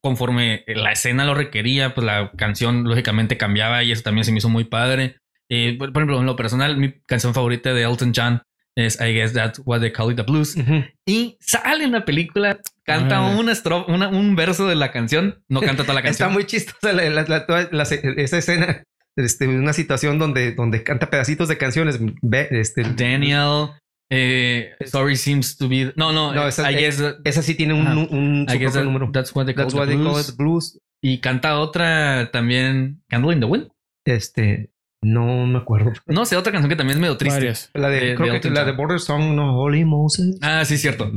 [0.00, 4.38] conforme la escena lo requería, pues la canción lógicamente cambiaba y eso también se me
[4.38, 5.16] hizo muy padre.
[5.48, 8.42] Eh, por ejemplo, en lo personal, mi canción favorita de Elton John
[8.76, 10.56] es I Guess That's What They Call It the Blues.
[11.06, 13.36] Y sale en la película, canta ah.
[13.36, 16.28] una un verso de la canción, no canta toda la canción.
[16.28, 18.84] Está muy chistosa esa escena.
[19.16, 22.00] Este, una situación donde, donde canta pedacitos de canciones.
[22.50, 23.70] Este, Daniel,
[24.10, 25.92] eh, sorry seems to be.
[25.96, 29.10] No, no, no esa, I guess, esa sí tiene un, un, un número.
[29.12, 30.36] That's what they call, the blues.
[30.36, 30.78] blues.
[31.02, 33.68] Y canta otra también, Candle in the Wind.
[34.04, 34.70] Este,
[35.02, 35.92] no me acuerdo.
[36.06, 37.52] No sé, otra canción que también es medio triste.
[37.74, 40.38] La de, creo que la de Border Song, no, Holy Moses.
[40.42, 41.10] Ah, sí, cierto.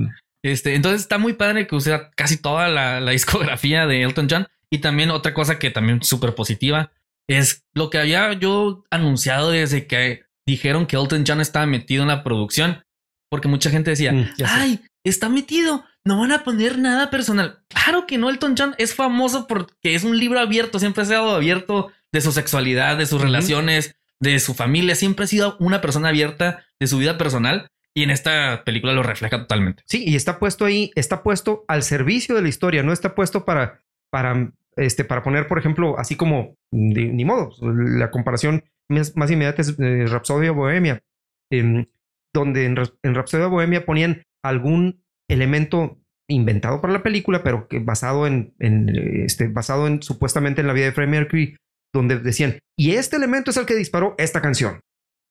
[0.43, 4.47] Este, entonces está muy padre que usa casi toda la, la discografía de Elton John.
[4.69, 6.91] Y también otra cosa que también súper positiva
[7.27, 12.09] es lo que había yo anunciado desde que dijeron que Elton John estaba metido en
[12.09, 12.83] la producción,
[13.29, 17.63] porque mucha gente decía, mm, ay, está metido, no van a poner nada personal.
[17.69, 21.35] Claro que no, Elton John es famoso porque es un libro abierto, siempre ha sido
[21.35, 26.09] abierto de su sexualidad, de sus relaciones, de su familia, siempre ha sido una persona
[26.09, 27.67] abierta de su vida personal.
[27.95, 29.83] Y en esta película lo refleja totalmente.
[29.85, 33.45] Sí, y está puesto ahí, está puesto al servicio de la historia, no está puesto
[33.45, 39.61] para, para, este, para poner, por ejemplo, así como, ni modo, la comparación más, inmediata
[39.61, 41.03] es eh, Rapsodia Bohemia,
[41.51, 41.85] em,
[42.33, 48.27] donde en, en Rapsodia Bohemia ponían algún elemento inventado para la película, pero que basado
[48.27, 51.57] en, este, basado en supuestamente en la vida de Freddie Mercury,
[51.93, 54.79] donde decían, y este elemento es el que disparó esta canción.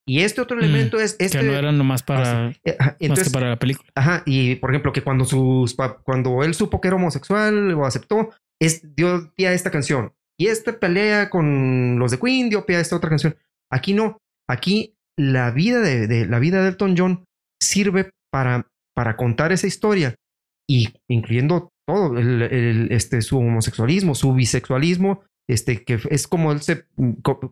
[0.07, 1.39] Y este otro mm, elemento es este.
[1.39, 2.53] Que no era nomás para, ah,
[2.99, 3.89] eh, más que para la película.
[3.95, 4.23] Ajá.
[4.27, 8.31] Y por ejemplo, que cuando sus cuando él supo que era homosexual o aceptó,
[8.61, 10.13] es, dio pie a esta canción.
[10.43, 13.37] Y esta pelea con los de Queen dio pie a esta otra canción.
[13.71, 14.19] Aquí no,
[14.51, 17.25] aquí la vida de, la vida de Elton John
[17.63, 20.17] sirve para, para contar esa historia
[20.69, 26.87] y incluyendo todo, el, este, su homosexualismo, su bisexualismo, este, que es como él se,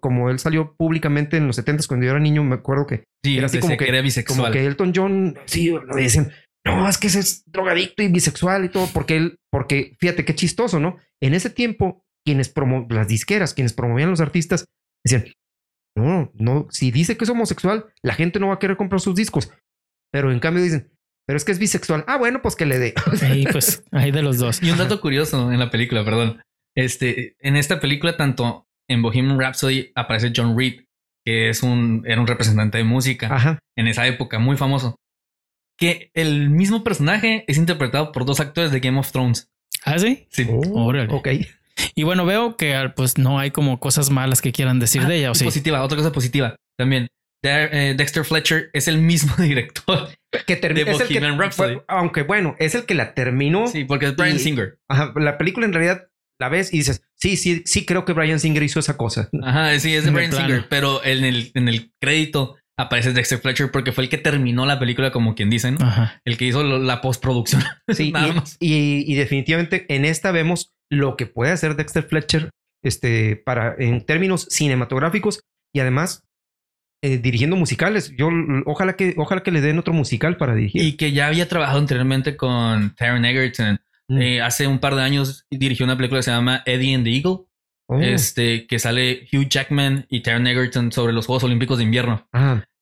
[0.00, 3.36] como él salió públicamente en los 70 cuando yo era niño, me acuerdo que sí,
[3.36, 4.36] era así como que, era bisexual.
[4.36, 6.32] Como que Elton John, sí, lo dicen,
[6.66, 10.34] no, es que ese es drogadicto y bisexual y todo, porque él, porque fíjate qué
[10.34, 10.96] chistoso, ¿no?
[11.22, 14.66] En ese tiempo, quienes promo las disqueras, quienes promovían los artistas,
[15.04, 15.24] decían,
[15.96, 19.14] no, no, si dice que es homosexual, la gente no va a querer comprar sus
[19.14, 19.52] discos.
[20.12, 20.90] Pero en cambio dicen,
[21.26, 22.04] pero es que es bisexual.
[22.06, 22.94] Ah, bueno, pues que le dé.
[23.16, 24.62] Sí, pues hay de los dos.
[24.62, 26.42] Y un dato curioso en la película, perdón.
[26.74, 30.84] Este, en esta película, tanto en Bohemian Rhapsody aparece John Reed,
[31.24, 34.96] que es un, era un representante de música en esa época, muy famoso.
[35.78, 39.48] Que el mismo personaje es interpretado por dos actores de Game of Thrones.
[39.84, 40.26] ¿Ah, sí?
[40.30, 40.46] Sí.
[40.50, 41.28] Oh, ok.
[41.94, 45.30] Y bueno, veo que pues no hay como cosas malas que quieran decir de ella,
[45.30, 45.44] ¿o sí?
[45.44, 47.08] Positiva, otra cosa positiva también.
[47.42, 50.08] Eh, Dexter Fletcher es el mismo director
[50.46, 51.78] que terminó de Bohemian Rhapsody.
[51.88, 53.66] Aunque bueno, es el que la terminó.
[53.66, 54.78] Sí, porque es Brian Singer.
[54.88, 56.08] Ajá, la película en realidad
[56.38, 59.28] la ves y dices, sí, sí, sí creo que Brian Singer hizo esa cosa.
[59.42, 63.70] Ajá, sí, es de Brian Singer, pero en el, en el crédito aparece Dexter Fletcher
[63.70, 65.78] porque fue el que terminó la película, como quien dice, ¿no?
[66.24, 67.62] El que hizo la postproducción.
[67.88, 68.12] Sí,
[68.60, 72.50] y, definitivamente en esta vemos lo que puede hacer Dexter Fletcher
[72.82, 75.40] este, para, en términos cinematográficos
[75.72, 76.24] y además
[77.02, 78.12] eh, dirigiendo musicales.
[78.16, 78.28] Yo
[78.66, 80.82] ojalá que, ojalá que le den otro musical para dirigir.
[80.82, 83.80] Y que ya había trabajado anteriormente con Taron Egerton.
[84.08, 84.20] Mm.
[84.20, 87.10] Eh, hace un par de años dirigió una película que se llama Eddie and the
[87.10, 87.46] Eagle.
[87.86, 87.98] Oh.
[87.98, 92.28] Este, que sale Hugh Jackman y Taron Egerton sobre los Juegos Olímpicos de Invierno.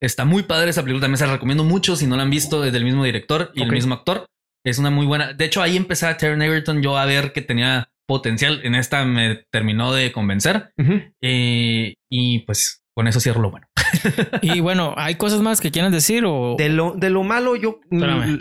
[0.00, 2.62] Está muy padre esa película, también se la recomiendo mucho si no la han visto,
[2.62, 4.26] es del mismo director y el mismo actor.
[4.64, 5.32] Es una muy buena.
[5.32, 8.60] De hecho, ahí empecé a Taron Egerton yo a ver que tenía potencial.
[8.64, 10.72] En esta me terminó de convencer.
[11.20, 13.68] Eh, y pues con eso cierro lo bueno.
[14.42, 16.56] y bueno, ¿hay cosas más que quieran decir o...?
[16.58, 17.78] De lo, de lo malo yo...
[17.90, 18.40] Espérame.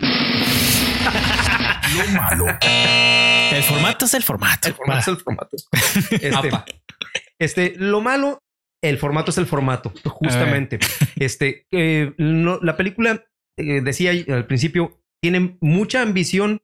[1.96, 2.46] lo malo.
[3.52, 4.68] El formato es el formato.
[4.68, 5.56] El formato es el formato.
[6.10, 6.50] Este,
[7.38, 8.42] este, lo malo,
[8.82, 10.78] el formato es el formato, justamente.
[11.16, 13.24] Este, eh, la película,
[13.58, 16.62] eh, decía al principio, tiene mucha ambición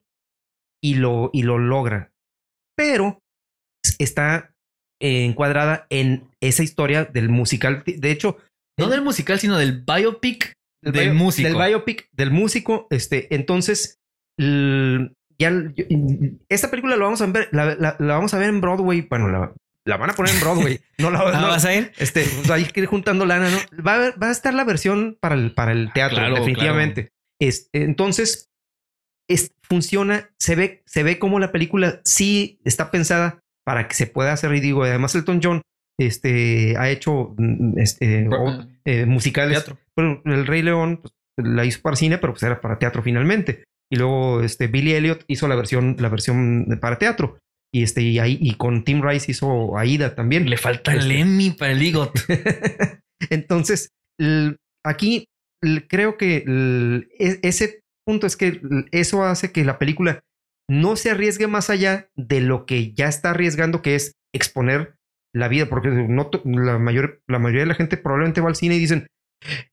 [0.81, 2.14] y lo, y lo logra.
[2.75, 3.19] Pero
[3.99, 4.53] está
[4.99, 7.83] encuadrada en esa historia del musical.
[7.85, 8.37] De hecho,
[8.77, 11.47] no del musical, sino del biopic del, músico.
[11.47, 12.87] Del biopic del músico.
[12.89, 13.99] Este, entonces,
[14.37, 15.51] ya
[16.49, 19.01] esta película la vamos a ver, la, vamos a ver en Broadway.
[19.09, 19.29] Bueno,
[19.85, 20.79] la, van a poner en Broadway.
[20.97, 21.91] No la, vas a ir.
[21.97, 23.57] Este, pues, hay que ir juntando lana, ¿no?
[23.83, 27.11] Va a, va a estar la versión para el, para el teatro, definitivamente.
[27.39, 28.49] Es, entonces,
[29.27, 34.07] es, funciona, se ve, se ve como la película sí está pensada para que se
[34.07, 34.53] pueda hacer.
[34.53, 35.61] Y digo, además Elton John
[35.99, 38.29] este, ha hecho mm, este,
[38.85, 39.65] eh, musicales.
[39.95, 43.63] Bueno, el Rey León pues, la hizo para cine, pero pues era para teatro finalmente.
[43.91, 47.37] Y luego este, Billy Elliot hizo la versión, la versión para teatro.
[47.73, 50.49] Y, este, y, ahí, y con Tim Rice hizo Aida también.
[50.49, 52.11] Le falta el este Emmy para el Ligot.
[53.29, 53.89] Entonces,
[54.83, 55.25] aquí
[55.87, 56.37] creo que
[57.19, 60.23] e, ese punto es que eso hace que la película
[60.69, 64.95] no se arriesgue más allá de lo que ya está arriesgando, que es exponer
[65.33, 68.75] la vida, porque no, la, mayor, la mayoría de la gente probablemente va al cine
[68.75, 69.07] y dicen,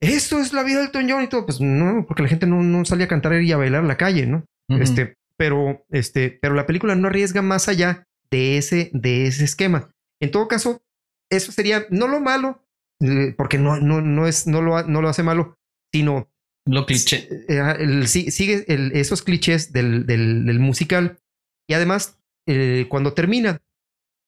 [0.00, 1.46] esto es la vida del Elton John y todo.
[1.46, 3.96] Pues no, porque la gente no, no salía a cantar y a bailar en la
[3.96, 4.44] calle, ¿no?
[4.68, 9.90] Este, pero, este, pero la película no arriesga más allá de ese, de ese esquema.
[10.20, 10.82] En todo caso,
[11.30, 12.64] eso sería no lo malo,
[13.00, 15.58] eh, porque no, no, no es, no lo, no lo hace malo,
[15.92, 16.31] sino
[16.66, 17.28] lo cliché.
[17.48, 18.64] Eh, sigue
[18.98, 21.18] esos clichés del, del, musical.
[21.68, 23.60] Y además, eh, cuando termina,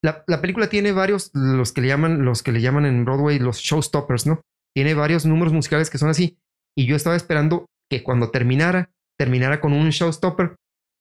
[0.03, 3.39] la, la, película tiene varios, los que le llaman, los que le llaman en Broadway
[3.39, 4.41] los showstoppers, ¿no?
[4.74, 6.39] Tiene varios números musicales que son así.
[6.76, 10.57] Y yo estaba esperando que cuando terminara, terminara con un showstopper.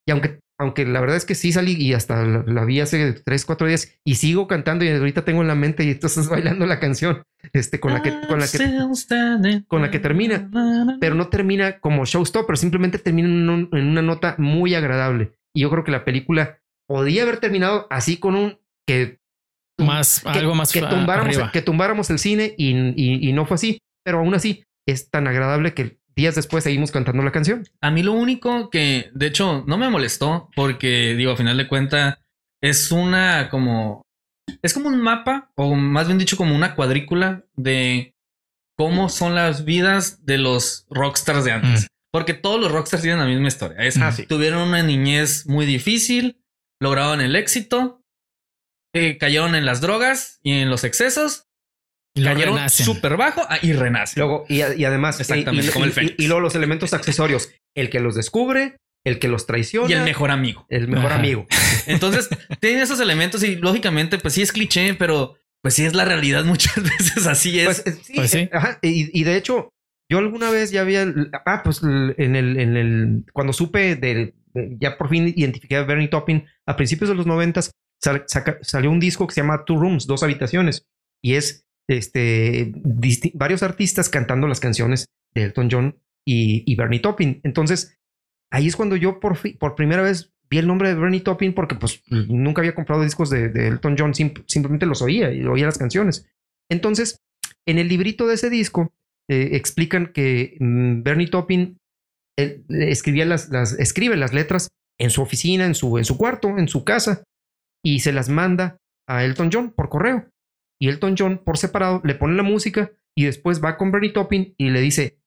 [0.08, 3.45] Y aunque aunque la verdad es que sí salí y hasta la, vi hace tres,
[3.45, 6.80] cuatro días y sigo cantando y ahorita tengo en la mente y estás bailando la
[6.80, 10.49] canción este, con, la que, con, la que, con la que termina,
[10.99, 15.34] pero no termina como showstopper, simplemente termina en, una nota muy agradable.
[15.53, 18.57] Y yo creo que la película podía haber terminado así con un
[18.88, 19.20] que
[19.78, 24.20] más algo más que tumbáramos, que tumbáramos el cine y, y no fue así, pero
[24.20, 27.68] aún así es tan agradable que días después seguimos cantando la canción.
[27.82, 31.68] A mí lo único que, de hecho, no me molestó porque, digo, a final de
[31.68, 32.20] cuenta,
[32.61, 34.03] es una como...
[34.61, 38.14] Es como un mapa, o más bien dicho, como una cuadrícula de
[38.78, 41.84] cómo son las vidas de los rockstars de antes.
[41.84, 41.88] Mm.
[42.11, 43.78] Porque todos los rockstars tienen la misma historia.
[43.80, 46.43] Es, ah, Tuvieron una niñez muy difícil,
[46.80, 48.03] lograron el éxito,
[48.93, 51.47] eh, cayeron en las drogas y en los excesos
[52.16, 54.20] y cayeron súper bajo ah, y renace.
[54.20, 57.51] Luego, y, además, Exactamente, y, como el y, luego los elementos accesorios.
[57.76, 59.89] El que los descubre, el que los traiciona.
[59.89, 60.66] Y el mejor amigo.
[60.70, 61.47] El mejor amigo.
[61.88, 66.05] Entonces, tienen esos elementos y lógicamente, pues sí es cliché, pero pues sí es la
[66.05, 67.66] realidad muchas veces así es.
[67.66, 68.39] Pues, eh, sí, pues sí.
[68.39, 69.70] Eh, ajá, y, de hecho,
[70.11, 71.11] Yo alguna vez ya había,
[71.45, 74.36] ah, pues en el, en el, cuando supe de,
[74.80, 77.72] ya por fin identifiqué a Bernie Topping, a principios de los noventas
[78.61, 80.86] salió un disco que se llama Two Rooms, dos habitaciones,
[81.24, 82.72] y es este,
[83.34, 87.42] varios artistas cantando las canciones de Elton John y, Bernie Topping.
[87.44, 87.98] Entonces,
[88.52, 89.38] ahí es cuando yo por,
[89.76, 93.46] primera vez vi el nombre de Bernie Topping porque pues nunca había comprado discos de,
[93.68, 96.28] Elton John, simplemente los oía y oía las canciones.
[96.70, 97.20] Entonces,
[97.66, 98.94] en el librito de ese disco
[99.30, 101.78] eh, explican que mm, Bernie Topping
[102.36, 104.70] escribía las, las, escribe las letras
[105.00, 107.24] en su oficina, en su, en su cuarto, en su casa,
[107.84, 108.78] y se las manda
[109.08, 110.30] a Elton John por correo.
[110.84, 114.56] Y Elton John, por separado, le pone la música y después va con Bernie Topping
[114.58, 115.18] y le dice,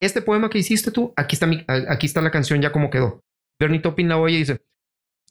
[0.00, 3.24] este poema que hiciste tú, aquí está, mi, aquí está la canción ya como quedó.
[3.58, 4.62] Bernie Topping la oye y dice,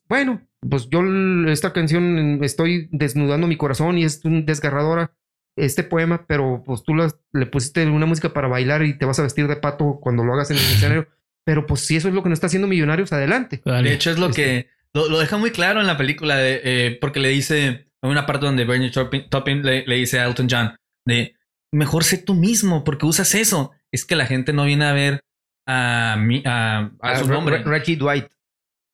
[0.09, 1.01] bueno, pues yo
[1.47, 5.13] esta canción estoy desnudando mi corazón y es un desgarradora
[5.55, 9.23] este poema, pero pues tú le pusiste una música para bailar y te vas a
[9.23, 11.07] vestir de pato cuando lo hagas en el escenario.
[11.45, 13.61] Pero pues si eso es lo que nos está haciendo Millonarios, adelante.
[13.63, 16.97] De hecho es lo este que lo, deja muy claro en la película de, eh,
[16.99, 20.75] porque le dice en una parte donde Bernie Topping, le, dice a Elton John
[21.05, 21.35] de
[21.73, 23.71] mejor sé tú mismo porque usas eso.
[23.91, 25.23] Es que la gente no viene a ver
[25.67, 27.63] a, mi, a, su nombre.
[27.63, 28.27] Reggie Dwight.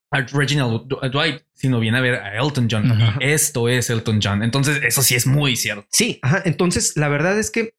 [0.10, 2.90] A Reginald Dwight, sino viene a ver a Elton John.
[3.20, 4.42] Esto es Elton John.
[4.42, 5.86] Entonces, eso sí es muy cierto.
[5.92, 6.42] Sí, ajá.
[6.46, 7.74] Entonces, la verdad es que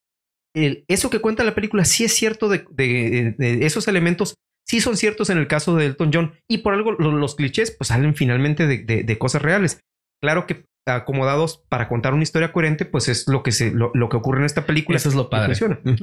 [0.54, 4.34] eso que cuenta la película sí es cierto de, esos elementos,
[4.66, 6.34] sí son ciertos en el caso de Elton John.
[6.48, 9.80] Y por algo los, clichés pues salen finalmente de, cosas reales.
[10.20, 10.66] Claro que
[10.96, 14.46] acomodados para contar una historia coherente, pues es lo que se lo, que ocurre en
[14.46, 14.96] esta película.
[14.96, 15.54] Eso es lo padre.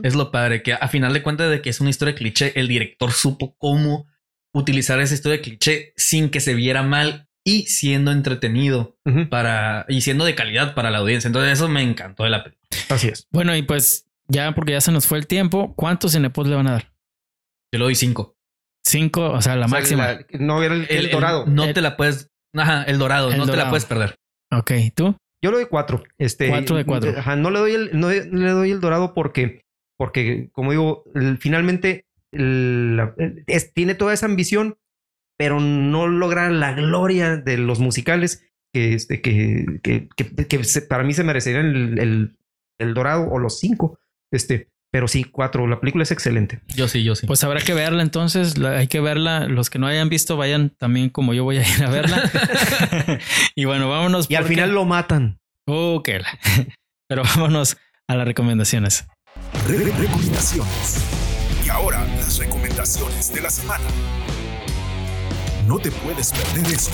[0.04, 2.68] Es lo padre que a final de cuentas de que es una historia cliché, el
[2.68, 4.08] director supo cómo
[4.54, 8.98] utilizar esa historia cliché sin que se viera mal y siendo entretenido
[9.30, 11.28] para y siendo de calidad para la audiencia.
[11.28, 12.70] Entonces eso me encantó de la película.
[12.90, 13.28] Así es.
[13.32, 16.68] Bueno, y pues ya porque ya se nos fue el tiempo, ¿cuántos Cinepod le van
[16.68, 16.94] a dar?
[17.72, 18.36] Yo le doy cinco.
[18.84, 20.20] Cinco, o sea, la máxima.
[20.32, 21.46] no era el, dorado.
[21.48, 22.32] no te la puedes.
[22.54, 24.16] Ajá, el dorado, no te la puedes perder.
[24.52, 25.16] Ok, ¿tú?
[25.42, 26.04] Yo le doy cuatro.
[26.18, 27.14] Este, cuatro de cuatro.
[27.18, 29.62] Ajá, no le doy el, no le doy el dorado porque,
[29.98, 31.04] porque como digo,
[31.40, 34.78] finalmente tiene toda esa ambición,
[35.38, 41.14] pero no logra la gloria de los musicales que, este, que, que, que, para mí
[41.14, 41.66] se merecerían
[42.00, 42.38] el,
[42.80, 44.00] el, dorado o los cinco.
[44.32, 45.68] Este, pero sí, cuatro.
[45.68, 46.62] La película es excelente.
[46.74, 47.28] Yo sí, yo sí.
[47.28, 48.58] Pues habrá que verla entonces.
[48.62, 49.46] hay que verla.
[49.46, 52.24] Los que no hayan visto, vayan también como yo voy a ir a verla.
[53.56, 54.28] y bueno, vámonos.
[54.30, 55.42] Y al final lo matan.
[55.68, 56.12] Ok.
[57.10, 57.76] Pero vámonos
[58.08, 59.06] a las recomendaciones.
[59.68, 61.04] recomendaciones.
[61.66, 63.84] Y ahora las recomendaciones de la semana.
[65.68, 66.92] No te puedes perder eso.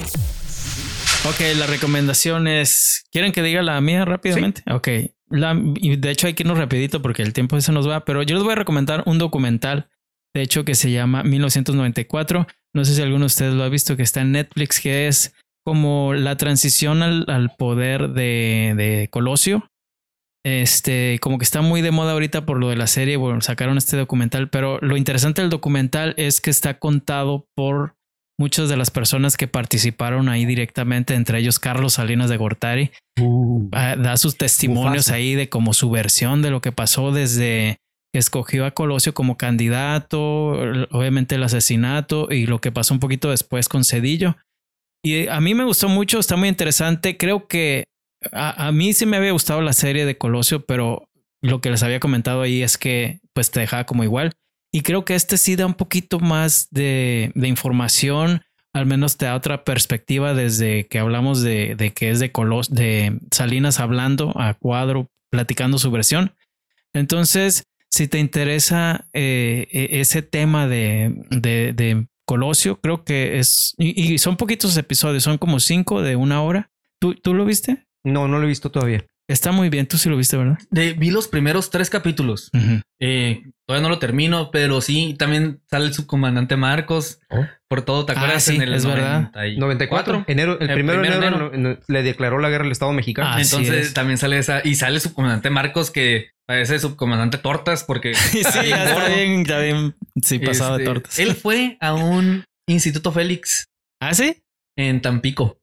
[1.30, 3.04] Ok, las recomendaciones.
[3.12, 4.64] ¿Quieren que diga la mía rápidamente?
[4.72, 4.88] Ok.
[5.32, 8.44] De hecho hay que irnos rapidito porque el tiempo se nos va, pero yo les
[8.44, 9.90] voy a recomendar un documental,
[10.36, 12.48] de hecho, que se llama 1994.
[12.74, 15.34] No sé si alguno de ustedes lo ha visto, que está en Netflix, que es
[15.66, 19.68] como la transición al, poder de, de, Colosio.
[20.44, 23.78] Este, como que está muy de moda ahorita por lo de la serie, bueno, sacaron
[23.78, 27.96] este documental, pero lo interesante del documental es que está contado por
[28.42, 33.70] muchas de las personas que participaron ahí directamente, entre ellos Carlos Salinas de Gortari, uh.
[33.72, 37.78] ah, da sus testimonios ahí de como su versión de lo que pasó desde
[38.12, 40.20] que escogió a Colosio como candidato,
[40.90, 44.36] obviamente el asesinato y lo que pasó un poquito después con Cedillo.
[45.04, 47.18] Y a mí me gustó mucho, está muy interesante.
[47.18, 47.86] Creo que
[48.32, 51.08] a, a mí sí me había gustado la serie de Colosio, pero
[51.44, 54.32] lo que les había comentado ahí es que pues te dejaba como igual.
[54.72, 58.42] Y creo que este sí da un poquito más de, información,
[58.74, 63.20] al menos te da otra perspectiva desde que hablamos de, que es de, Colos, de
[63.32, 66.36] Salinas hablando a cuadro, platicando su versión.
[66.94, 74.38] Entonces, si te interesa eh, e, ese tema de, Colosio, creo que es, y, son
[74.38, 76.72] poquitos episodios, son como cinco de una hora.
[76.98, 77.88] ¿Tú, ¿Tú lo viste?
[78.06, 79.06] No, no lo he visto todavía.
[79.32, 80.58] Está muy bien, tú sí lo viste, ¿verdad?
[80.72, 82.52] vi los primeros tres capítulos.
[83.00, 87.20] Eh, todavía no lo termino, pero sí, también sale el subcomandante Marcos.
[87.30, 87.46] Oh.
[87.70, 88.48] Por todo, ¿te acuerdas?
[88.50, 89.32] Ah, en el es verdad.
[89.58, 90.26] 94.
[90.28, 93.30] Enero, el, primero, de enero, le declaró la guerra al Estado mexicano.
[93.32, 94.62] Ah, Entonces también sale esa.
[94.66, 98.14] Y sale el subcomandante Marcos que parece subcomandante Tortas porque.
[98.16, 99.96] sí, está bien, está bien.
[100.22, 101.20] Sí, pasaba de este, tortas.
[101.20, 103.70] Él fue a un Instituto Félix.
[104.02, 104.44] ¿Ah, sí?
[104.78, 105.62] En Tampico.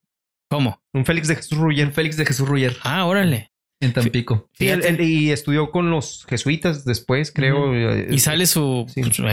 [0.51, 0.81] ¿Cómo?
[0.95, 1.93] Un Félix de Jesús Ruyer.
[1.93, 2.75] Félix de Jesús Ruyer.
[2.83, 3.51] Ah, órale.
[3.81, 4.51] En Tampico.
[4.59, 7.75] y estudió con los jesuitas después, creo.
[7.75, 8.87] Eh, y sale su,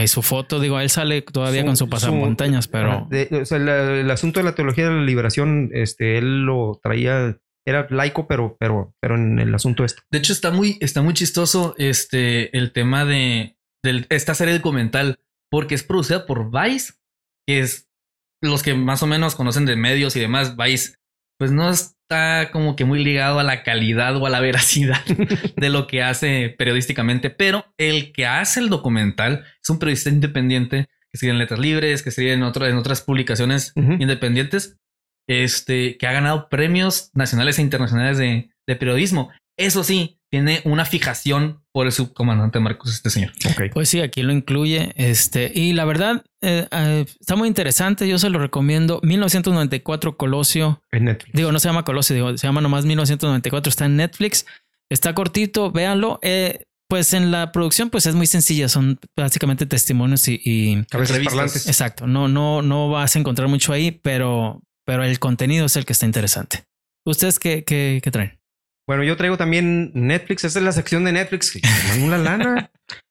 [0.06, 3.08] su foto, digo, él sale todavía con su pasamontañas, pero...
[3.08, 7.88] o sea, el asunto de la teología de la liberación, este, él lo traía, era
[7.90, 10.02] laico, pero, pero, pero en el asunto este.
[10.12, 15.20] De hecho, está muy, está muy chistoso este, el tema de de esta serie documental,
[15.50, 16.94] porque es producida por Vice,
[17.46, 17.88] que es
[18.42, 20.96] los que más o menos conocen de medios y demás, Vice,
[21.38, 25.04] pues no está como que muy ligado a la calidad o a la veracidad
[25.56, 30.86] de lo que hace periodísticamente, pero el que hace el documental es un periodista independiente
[31.12, 34.76] que sigue en Letras Libres, que sigue en, en otras publicaciones independientes,
[35.28, 39.30] este, que ha ganado premios nacionales e internacionales de, de periodismo.
[39.58, 43.32] Eso sí, tiene una fijación por el subcomandante Marcos, este señor.
[43.72, 44.92] Pues sí, aquí lo incluye.
[44.96, 48.08] Este, y la verdad, eh, eh, está muy interesante.
[48.08, 49.00] Yo se lo recomiendo.
[49.02, 50.82] 1994 Colosio.
[50.90, 51.32] En Netflix.
[51.34, 53.70] Digo, no se llama Colosio, digo, se llama nomás 1994.
[53.70, 54.46] Está en Netflix.
[54.90, 56.18] Está cortito, véanlo.
[56.22, 58.68] Eh, pues en la producción, pues es muy sencilla.
[58.68, 61.66] Son básicamente testimonios y, y parlantes.
[61.68, 62.06] Exacto.
[62.06, 65.92] No, no, no vas a encontrar mucho ahí, pero, pero el contenido es el que
[65.92, 66.64] está interesante.
[67.04, 68.40] ¿Ustedes qué, qué, qué traen?
[68.86, 70.44] Bueno, yo traigo también Netflix.
[70.44, 71.58] Esta es la sección de Netflix.
[72.02, 72.70] Una lana.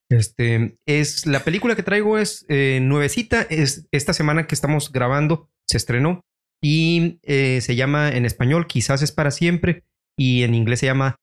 [0.09, 3.41] Este es la película que traigo es eh, nuevecita.
[3.41, 6.21] Es esta semana que estamos grabando se estrenó
[6.63, 9.83] y eh, se llama en español Quizás es para siempre
[10.17, 11.15] y en inglés se llama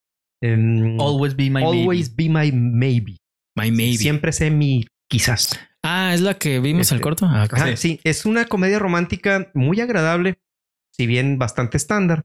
[0.42, 3.16] em, Always Be My Always Be My Maybe.
[3.57, 3.96] My Maybe.
[3.98, 5.59] Siempre sé mi quizás.
[5.84, 7.26] Ah, es la que vimos el este, corto.
[7.28, 10.38] Ah, sí, es una comedia romántica muy agradable,
[10.92, 12.24] si bien bastante estándar,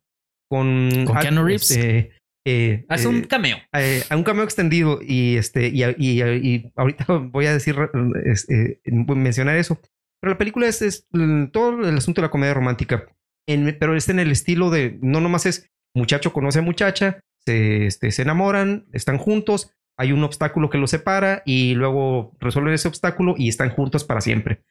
[0.50, 1.72] con, ¿Con Keanu Reeves.
[1.72, 2.17] Este,
[2.50, 3.58] eh, Hace un eh, cameo.
[3.74, 7.76] Eh, un cameo extendido y este y, y, ahorita voy a decir
[8.24, 9.82] este, mencionar eso.
[10.22, 11.08] Pero la película es, es,
[11.52, 13.06] todo el asunto de la comedia romántica,
[13.46, 18.12] pero está en el estilo de no nomás es muchacho conoce a muchacha, se, este,
[18.12, 23.36] se enamoran, están juntos, hay un obstáculo que los separa y luego resuelven ese obstáculo
[23.38, 24.62] y están juntos para siempre.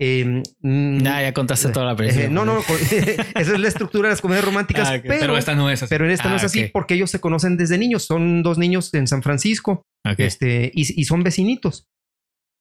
[0.00, 2.28] Eh, ya contaste toda la eh, película.
[2.28, 4.88] no, no, esa es la estructura de las comedias románticas.
[4.88, 5.90] Ah, pero, esta no es así.
[5.90, 8.04] Pero en esta no es ah, así porque ellos se conocen desde niños.
[8.04, 9.82] Son dos niños en San Francisco
[10.18, 11.86] este, y, son vecinitos.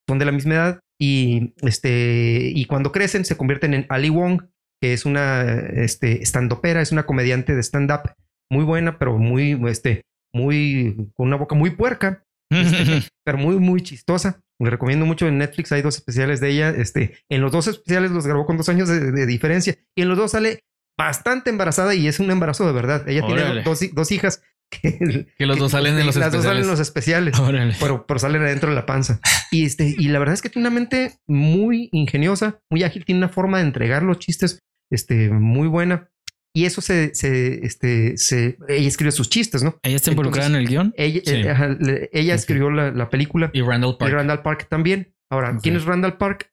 [0.08, 4.44] Son de la misma edad y, este, y cuando crecen se convierten en Ali Wong,
[4.82, 8.12] que es una este, stand-upera, es una comediante de stand-up
[8.52, 10.04] muy buena, pero muy, este,
[10.34, 14.42] muy, con una boca muy puerca, este, pero muy, muy chistosa.
[14.64, 16.70] Le recomiendo mucho en Netflix, hay dos especiales de ella.
[16.70, 20.18] Este, en los dos especiales los grabó con dos años de, diferencia y en los
[20.18, 20.60] dos sale
[20.98, 23.08] bastante embarazada y es un embarazo de verdad.
[23.08, 26.34] Ella tiene dos, dos, hijas que, los dos salen en los las especiales.
[26.34, 27.36] dos salen en los especiales,
[27.80, 29.20] pero, pero, salen adentro de la panza.
[29.52, 33.20] Y este, y la verdad es que tiene una mente muy ingeniosa, muy ágil, tiene
[33.20, 34.60] una forma de entregar los chistes,
[34.90, 36.10] este, muy buena.
[36.56, 39.76] Y eso se, se, este, se, ella escribe sus chistes, ¿no?
[39.82, 40.94] ¿Ella está involucrada en el guion?
[40.98, 43.50] Ella, eh, ella escribió la, la, película.
[43.54, 44.12] Y Randall Park.
[44.12, 45.14] Y Randall Park también.
[45.32, 46.52] Ahora, ¿quién es Randall Park?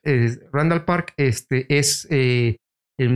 [0.53, 2.57] Randall Park este, es, eh,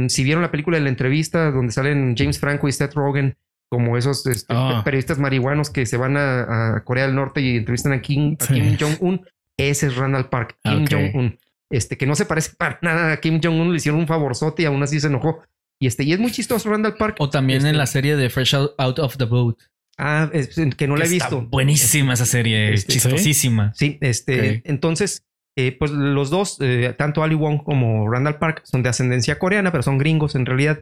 [0.09, 3.39] si vieron la película de la entrevista donde salen James Franco y Seth Rogen
[3.71, 4.83] como esos este, ah.
[4.85, 9.27] periodistas marihuanos que se van a, Corea del Norte y entrevistan a Kim, Kim Jong-un,
[9.59, 11.39] ese es Randall Park, Kim Jong-un.
[11.71, 14.67] Este, que no se parece para nada a Kim Jong-un, le hicieron un favorzote y
[14.67, 15.43] aún así se enojó.
[15.81, 17.17] Y este, y es muy chistoso Randall Park.
[17.19, 19.59] O también en este la serie de Fresh Out, of the Boat.
[19.99, 20.31] Ah,
[20.77, 21.43] que no la he visto.
[21.43, 23.73] buenísima esa serie, este, chistosísima.
[23.75, 25.25] Sí, este, entonces,
[25.57, 29.71] eh, pues los dos, eh, tanto Ali Wong como Randall Park, son de ascendencia coreana,
[29.71, 30.81] pero son gringos en realidad.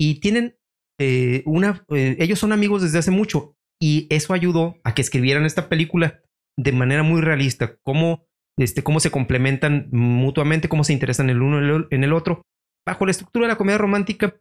[0.00, 0.56] Y tienen
[1.00, 3.54] eh, una, ellos son amigos desde hace mucho.
[3.80, 6.20] Y eso ayudó a que escribieran esta película
[6.56, 7.76] de manera muy realista.
[7.84, 8.26] Cómo,
[8.58, 12.42] este, cómo se complementan mutuamente, cómo se interesan el uno en el otro
[12.86, 14.36] bajo la estructura de la comedia romántica.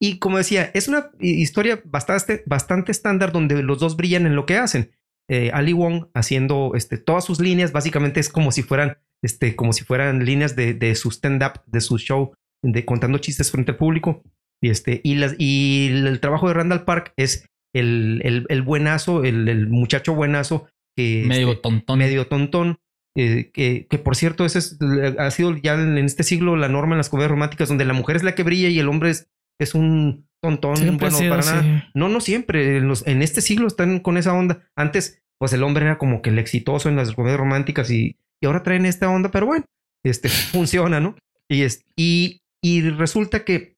[0.00, 4.46] Y como decía, es una historia bastante, bastante estándar donde los dos brillan en lo
[4.46, 4.92] que hacen.
[5.28, 9.72] Eh, Ali Wong haciendo este, todas sus líneas, básicamente es como si fueran, este, como
[9.72, 13.78] si fueran líneas de, de su stand-up, de su show, de contando chistes frente al
[13.78, 14.22] público.
[14.62, 19.68] Y, este, y, las, y el trabajo de Randall Park es el, el, buenazo, el,
[19.68, 21.98] muchacho buenazo que medio este, tontón.
[21.98, 22.78] Medio tontón
[23.16, 24.78] eh, que, que, por cierto, ese es,
[25.18, 28.16] ha sido ya en este siglo la norma en las comedias románticas, donde la mujer
[28.16, 31.90] es la que brilla y el hombre es, es un tontón, bueno, para nada.
[31.94, 32.76] No, no siempre.
[32.76, 34.68] En, los, en este siglo están con esa onda.
[34.76, 38.46] Antes, pues el hombre era como que el exitoso en las comedias románticas y, y
[38.46, 39.64] ahora traen esta onda, pero bueno,
[40.04, 41.16] este funciona, ¿no?
[41.48, 43.76] Y, es, y, y resulta que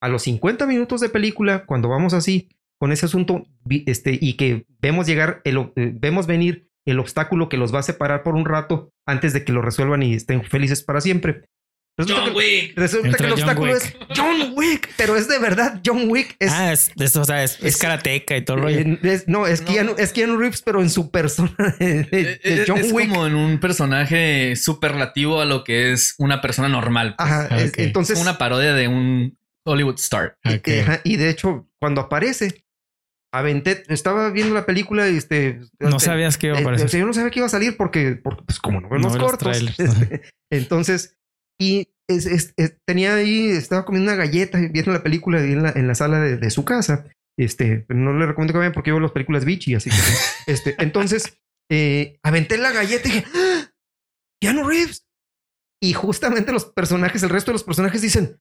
[0.00, 2.48] a los 50 minutos de película, cuando vamos así
[2.78, 3.46] con ese asunto,
[3.86, 7.84] este, y que vemos llegar, el, eh, vemos venir el obstáculo que los va a
[7.84, 11.44] separar por un rato antes de que lo resuelvan y estén felices para siempre.
[11.98, 12.78] Resulta John que, Wick.
[12.78, 16.36] Resulta que el obstáculo es John Wick, pero es de verdad John Wick.
[16.38, 18.98] Es, ah, es, o sea, es, karateca y todo el rollo.
[19.26, 21.50] no, es, Keanu, es Keanu Reeves, pero en su persona
[21.80, 27.16] de, John es como en un personaje superlativo a lo que es una persona normal.
[27.18, 27.28] Pues.
[27.28, 28.16] Ajá, entonces.
[28.16, 30.38] Es una parodia de un Hollywood star.
[30.44, 32.64] Y, y de hecho, cuando aparece,
[33.32, 35.60] aventé, estaba viendo la película y este.
[35.78, 37.00] No este, sabías que iba a eh, aparecer.
[37.00, 39.56] yo no sabía que iba a salir porque, porque pues como no vemos No cortos.
[39.78, 41.16] este, entonces,
[41.60, 45.70] y es- es- es- tenía ahí, estaba comiendo una galleta viendo la película en la,
[45.70, 47.06] en la sala de, de su casa.
[47.38, 49.96] Este, no le recomiendo que vayan porque yo veo las películas bichi, así que
[50.52, 51.38] este, entonces
[51.70, 53.70] eh, aventé la galleta y dije, ¡Ah!
[54.40, 55.04] Keanu Reeves.
[55.80, 58.40] Y justamente los personajes, el resto de los personajes dicen,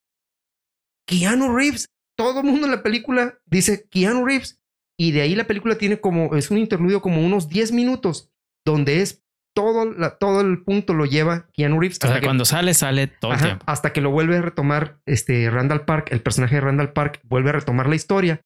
[1.08, 1.90] Keanu Reeves.
[2.18, 4.60] Todo el mundo en la película dice Keanu Reeves.
[5.00, 8.32] Y de ahí la película tiene como, es un interludio como unos 10 minutos,
[8.66, 9.24] donde es
[9.56, 12.00] todo, la- todo el punto lo lleva Keanu Reeves.
[12.04, 13.64] O sea, que- cuando sale, sale todo el tiempo.
[13.68, 17.50] hasta que lo vuelve a retomar este Randall Park, el personaje de Randall Park vuelve
[17.50, 18.42] a retomar la historia,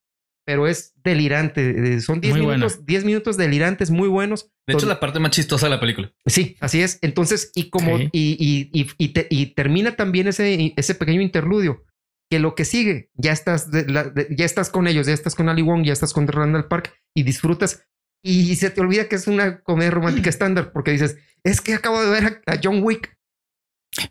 [0.45, 1.95] pero es delirante.
[1.95, 2.57] eh, Son 10 Muy buena.
[2.65, 4.49] minutos, 10 minutos delirantes muy buenos.
[4.67, 6.11] De hecho, la parte más chistosa de la película.
[6.25, 6.99] Sí, así es.
[7.01, 8.01] Entonces, y como, Ok.
[8.13, 11.83] y, y, y, y te- y termina también ese, ese pequeño interludio.
[12.31, 15.35] Que lo que sigue, ya estás, de la- de- ya estás con ellos, ya estás
[15.35, 17.83] con Ali Wong, ya estás con Randall Park y disfrutas.
[18.23, 22.01] Y se te olvida que es una comedia romántica estándar porque dices, es que acabo
[22.01, 23.13] de ver a, a John Wick.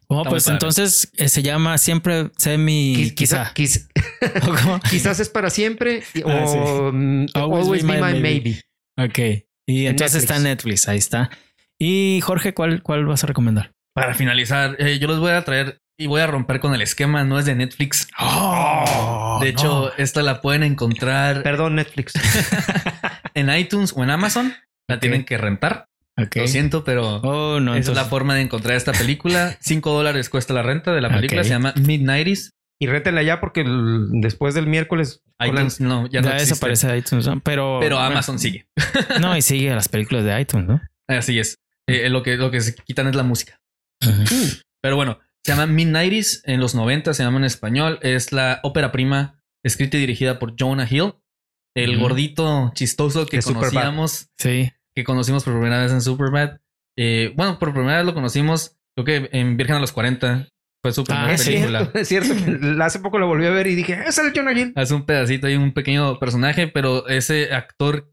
[0.09, 2.95] Oh, pues entonces eh, se llama siempre semi.
[2.97, 3.55] Qui- quizá.
[4.75, 6.59] ¿O quizás es para siempre y- Ah, sí.
[6.59, 8.61] o mm, always, be, my, maybe.
[8.99, 9.19] Ok.
[9.67, 10.87] Y En entonces está en Netflix.
[10.89, 11.31] Ahí está.
[11.79, 13.73] Y Jorge, ¿cuál, cuál vas a recomendar?
[13.95, 17.25] Para finalizar, eh, yo les voy a traer y voy a romper con el esquema.
[17.25, 18.09] No es de Netflix.
[18.19, 22.15] Oh, de hecho, esta la pueden encontrar Perdón, Netflix.
[23.35, 24.55] en iTunes o en Amazon.
[24.89, 25.87] La tienen que rentar.
[26.17, 27.75] Lo siento, pero Oh, no.
[27.75, 29.57] esa es la forma de encontrar esta película.
[29.61, 31.45] Cinco dólares cuesta la renta de la película.
[31.45, 32.53] Se llama Midnighties.
[32.81, 35.21] y rétenla ya porque el- después del miércoles.
[35.39, 36.55] iTunes no, ya, ya no existe.
[36.55, 37.41] desaparece de iTunes, ¿no?
[37.41, 37.79] pero.
[37.81, 38.67] Pero Amazon sigue.
[39.21, 40.81] No, y sigue las películas de iTunes, ¿no?
[41.09, 41.57] Así es.
[41.87, 43.59] Eh, lo, que, lo que se quitan es la música.
[44.83, 47.99] Pero bueno, se llama Midnighties en los 90, se llama en español.
[48.03, 51.15] Es la ópera prima escrita y dirigida por Jonah Hill,
[51.77, 54.71] el gordito chistoso que conocíamos, Sí.
[54.95, 56.59] que conocimos por primera vez en Superbad.
[56.99, 60.49] Eh, bueno, por primera vez lo conocimos, creo que en Virgen a los 40.
[60.83, 61.81] Fue su primera Ah, Es película.
[61.81, 62.35] cierto, es cierto.
[62.35, 64.73] que Hace poco lo volví a ver y dije, es el Jonah Hill.
[64.77, 68.11] Hace un pedacito y un pequeño personaje, pero ese actor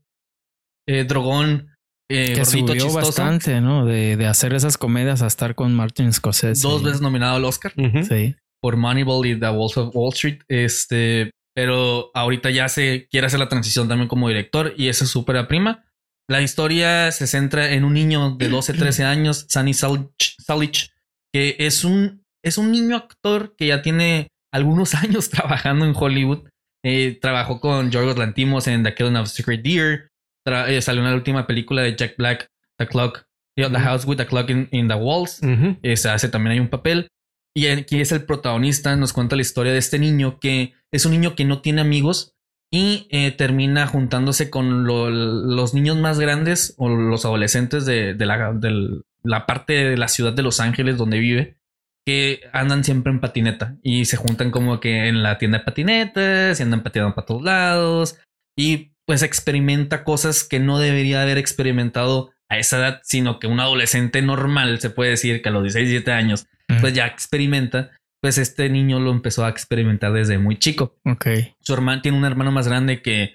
[0.85, 1.69] eh, drogón,
[2.09, 3.85] eh, Que gordito subió chistoso, bastante, ¿no?
[3.85, 6.61] De, de hacer esas comedias a estar con Martin Scorsese.
[6.67, 7.73] dos veces nominado al Oscar.
[8.07, 8.35] Sí.
[8.61, 10.39] por Moneyball y The Wolf of Wall Street.
[10.47, 15.11] Este, pero ahorita ya se quiere hacer la transición también como director y esa es
[15.11, 15.83] su ópera prima.
[16.29, 20.89] La historia se centra en un niño de 12, 13 años, Sunny Salich, Salich,
[21.33, 26.47] que es un, es un niño actor que ya tiene algunos años trabajando en Hollywood.
[26.85, 30.09] Eh, trabajó con Yorgos Lantimos en The Killing of Secret Deer.
[30.47, 33.25] Eh, salió en la última película de Jack Black, The Clock,
[33.55, 33.75] The Ujú.
[33.77, 35.41] House with the Clock in, in the Walls.
[35.43, 35.77] Ujú.
[35.81, 37.07] Eh, se hace también hay un papel.
[37.55, 41.11] Y aquí es el protagonista, nos cuenta la historia de este niño que es un
[41.11, 42.33] niño que no tiene amigos
[42.71, 48.25] y eh, termina juntándose con lo- los niños más grandes o los adolescentes de, de
[48.27, 51.57] la, del- la parte de la ciudad de Los Ángeles donde vive,
[52.05, 56.59] que andan siempre en patineta y se juntan como que en la tienda de patinetas
[56.59, 58.17] y andan patinando para todos lados
[58.55, 63.59] y pues experimenta cosas que no debería haber experimentado a esa edad, sino que un
[63.59, 66.47] adolescente normal, se puede decir que a los 16, 17 años,
[66.81, 67.91] pues ya experimenta.
[68.21, 70.97] Pues este niño lo empezó a experimentar desde muy chico.
[71.05, 71.27] Ok.
[71.61, 73.33] Su hermano tiene un hermano más grande que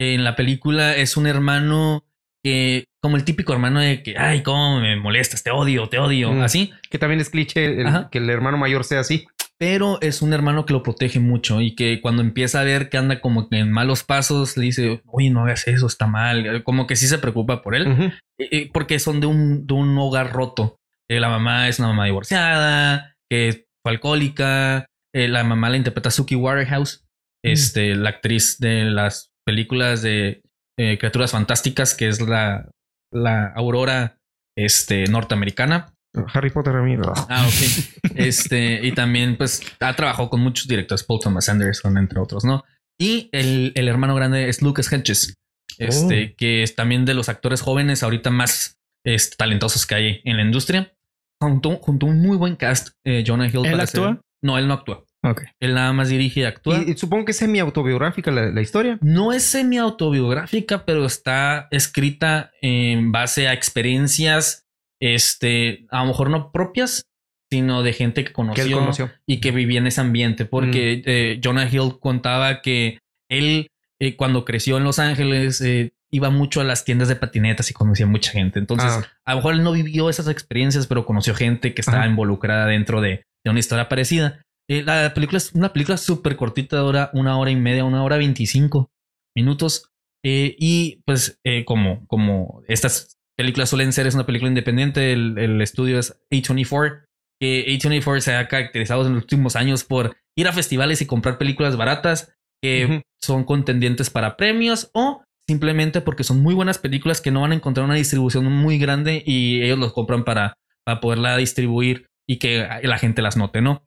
[0.00, 2.04] en la película es un hermano
[2.42, 6.32] que, como el típico hermano de que, ay, cómo me molestas, te odio, te odio,
[6.32, 6.42] Mm.
[6.42, 6.72] así.
[6.90, 9.26] Que también es cliché el- que el hermano mayor sea así.
[9.58, 12.98] Pero es un hermano que lo protege mucho y que cuando empieza a ver que
[12.98, 16.64] anda como que en malos pasos, le dice, oye, no hagas eso, está mal.
[16.64, 18.12] Como que sí se preocupa por él.
[18.38, 20.78] Eh, eh, porque son de un, de un hogar roto.
[21.08, 24.86] Eh, la mamá es una mamá divorciada, que fue alcohólica.
[25.14, 27.04] Eh, la mamá la interpreta Suki Waterhouse,
[27.44, 30.42] este, la actriz de las películas de
[30.76, 32.68] eh, criaturas fantásticas, que es la,
[33.12, 34.18] la Aurora
[34.56, 35.93] este, norteamericana.
[36.32, 36.96] Harry Potter a mí.
[37.28, 38.10] Ah, ok.
[38.14, 42.62] este, y también, pues, ha trabajado con muchos directores, Paul Thomas Anderson, entre otros, ¿no?
[42.98, 45.34] Y el, el hermano grande es Lucas Hedges,
[45.78, 50.36] este, que es también de los actores jóvenes ahorita más este, talentosos que hay en
[50.36, 50.92] la industria.
[51.40, 53.66] Junto, junto a un muy buen cast, eh, Jonah Hill.
[53.66, 54.12] ¿Él actúa?
[54.14, 55.04] ser- No, él no actúa.
[55.24, 55.42] Ok.
[55.58, 56.78] Él nada más dirige y actúa.
[56.86, 58.98] Y, y supongo que es semi-autobiográfica la, la historia.
[59.02, 64.63] No es semi-autobiográfica, pero está escrita en base a experiencias,
[65.00, 67.06] este, a lo mejor no propias,
[67.50, 68.80] sino de gente que conoció,
[69.26, 72.98] y que vivía en ese ambiente, porque eh, Jonah Hill contaba que
[73.30, 73.68] él,
[74.00, 77.74] eh, cuando creció en Los Ángeles, eh, iba mucho a las tiendas de patinetas y
[77.74, 78.58] conocía mucha gente.
[78.58, 79.06] Entonces, Ah.
[79.24, 82.08] a lo mejor él no vivió esas experiencias, pero conoció gente que estaba Ajá.
[82.08, 84.40] involucrada dentro de, de una historia parecida.
[84.68, 88.16] Eh, la película es una película súper cortita, dura una hora y media, una hora
[88.16, 88.90] veinticinco
[89.36, 89.90] minutos,
[90.26, 95.60] Eh, y pues eh, como, como estas películas suelen ser, es una película independiente, el,
[95.60, 97.04] estudio es A24,
[97.40, 101.38] que A24 se ha caracterizado en los últimos años por ir a festivales y comprar
[101.38, 107.30] películas baratas que son contendientes para premios o simplemente porque son muy buenas películas que
[107.30, 110.54] no van a encontrar una distribución muy grande y ellos los compran para,
[110.84, 113.86] para poderla distribuir y que la gente las note, ¿no?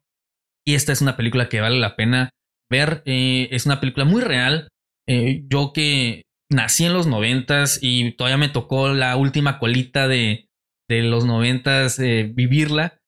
[0.66, 2.30] Y esta es una película que vale la pena
[2.70, 3.02] ver.
[3.06, 4.68] Eh, es una película muy real.
[5.08, 10.50] Eh, yo que nací en los noventas y todavía me tocó la última colita de,
[10.90, 13.00] de los noventas eh, vivirla.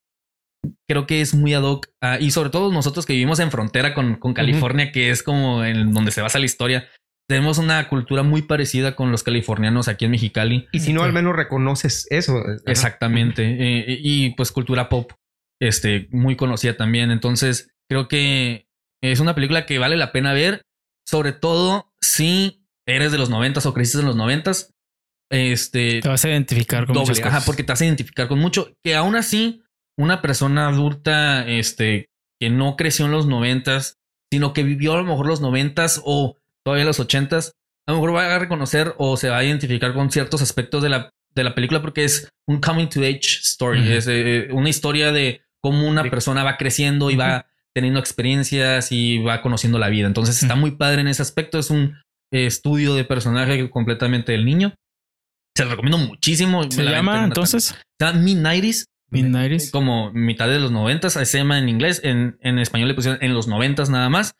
[0.87, 1.87] Creo que es muy ad hoc.
[2.01, 5.63] Ah, y sobre todo nosotros que vivimos en frontera con, con California, que es como
[5.63, 6.89] en donde se basa la historia
[7.29, 10.67] tenemos una cultura muy parecida con los californianos aquí en Mexicali.
[10.71, 12.41] Y si no, al menos reconoces eso.
[12.65, 13.43] Exactamente.
[13.43, 15.11] Eh, y pues cultura pop,
[15.61, 17.11] este, muy conocida también.
[17.11, 18.67] Entonces, creo que
[19.03, 20.63] es una película que vale la pena ver,
[21.07, 22.58] sobre todo si
[22.89, 24.73] eres de los noventas o creciste en los noventas.
[25.31, 27.33] Este, te vas a identificar con muchas cosas.
[27.33, 28.73] Ajá, porque te vas a identificar con mucho.
[28.83, 29.61] Que aún así,
[29.97, 32.09] una persona adulta, este,
[32.39, 33.97] que no creció en los noventas,
[34.31, 37.53] sino que vivió a lo mejor los noventas o todavía los ochentas,
[37.87, 40.89] a lo mejor va a reconocer o se va a identificar con ciertos aspectos de
[40.89, 45.11] la, de la película porque es un coming to age story, es eh, una historia
[45.11, 50.07] de cómo una persona va creciendo y va teniendo experiencias y va conociendo la vida.
[50.07, 51.95] Entonces está muy padre en ese aspecto, es un
[52.31, 54.73] estudio de personaje completamente del niño.
[55.55, 56.69] Se lo recomiendo muchísimo.
[56.71, 57.75] ¿Se llama entonces?
[57.99, 58.85] Se llama Mid-90s.
[59.11, 59.71] Mid-90s.
[59.71, 61.13] Como mitad de los noventas.
[61.13, 62.01] Se llama en inglés.
[62.03, 64.33] En, en español le pusieron en los noventas nada más.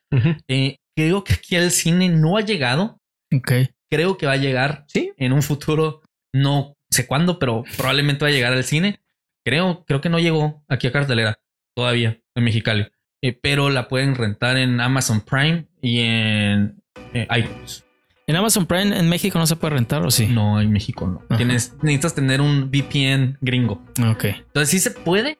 [0.47, 2.99] eh, creo que aquí al cine no ha llegado.
[3.35, 3.51] Ok.
[3.91, 5.11] Creo que va a llegar ¿Sí?
[5.17, 6.01] en un futuro,
[6.33, 8.99] no sé cuándo, pero probablemente va a llegar al cine.
[9.43, 11.39] Creo, creo que no llegó aquí a cartelera
[11.75, 12.87] todavía en Mexicali.
[13.23, 16.81] Eh, pero la pueden rentar en Amazon Prime y en
[17.13, 17.85] eh, iTunes.
[18.27, 20.27] ¿En Amazon Prime en México no se puede rentar o sí?
[20.27, 21.35] No, en México no.
[21.35, 23.83] Tienes, necesitas tener un VPN gringo.
[24.07, 24.25] Ok.
[24.25, 25.39] Entonces sí se puede,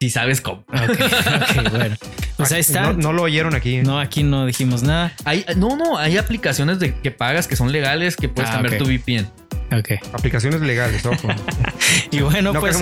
[0.00, 0.64] si sabes cómo.
[0.68, 1.96] Ok, bueno.
[2.36, 2.92] Pues ahí está.
[2.92, 3.78] No, lo oyeron aquí.
[3.82, 5.12] No, aquí no dijimos nada.
[5.24, 8.78] Hay, no, no, hay aplicaciones de que pagas que son legales que puedes ah, cambiar
[8.78, 9.28] tu VPN.
[9.76, 10.00] Ok.
[10.12, 11.28] Aplicaciones legales, ojo.
[12.12, 12.76] y bueno, no pues.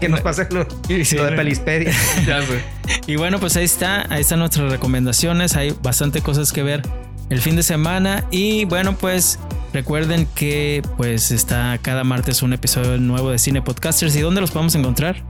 [0.00, 1.92] que, nos pase lo, de Pelispedia.
[2.26, 2.64] ya sé.
[3.06, 4.10] Y bueno, pues ahí está.
[4.10, 5.54] Ahí están nuestras recomendaciones.
[5.54, 6.82] Hay bastante cosas que ver
[7.30, 8.24] el fin de semana.
[8.30, 9.38] Y bueno, pues
[9.72, 14.14] recuerden que pues está cada martes un episodio nuevo de Cine Podcasters.
[14.16, 15.22] ¿Y dónde los podemos encontrar?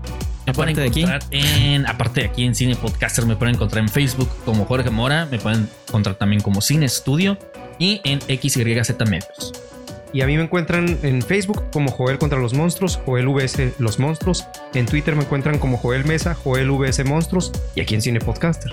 [0.47, 4.29] Me pueden encontrar en, aparte de aquí en Cine Podcaster, me pueden encontrar en Facebook
[4.45, 7.39] como Jorge Mora, me pueden encontrar también como Cine Studio
[7.79, 9.53] y en XYZ Medios.
[10.15, 13.99] Y a mí me encuentran en Facebook como Joel contra los monstruos, Joel VS Los
[13.99, 14.47] Monstruos.
[14.73, 17.51] En Twitter me encuentran como Joel Mesa, Joel VS Monstruos.
[17.75, 18.71] Y aquí en Cine Podcaster.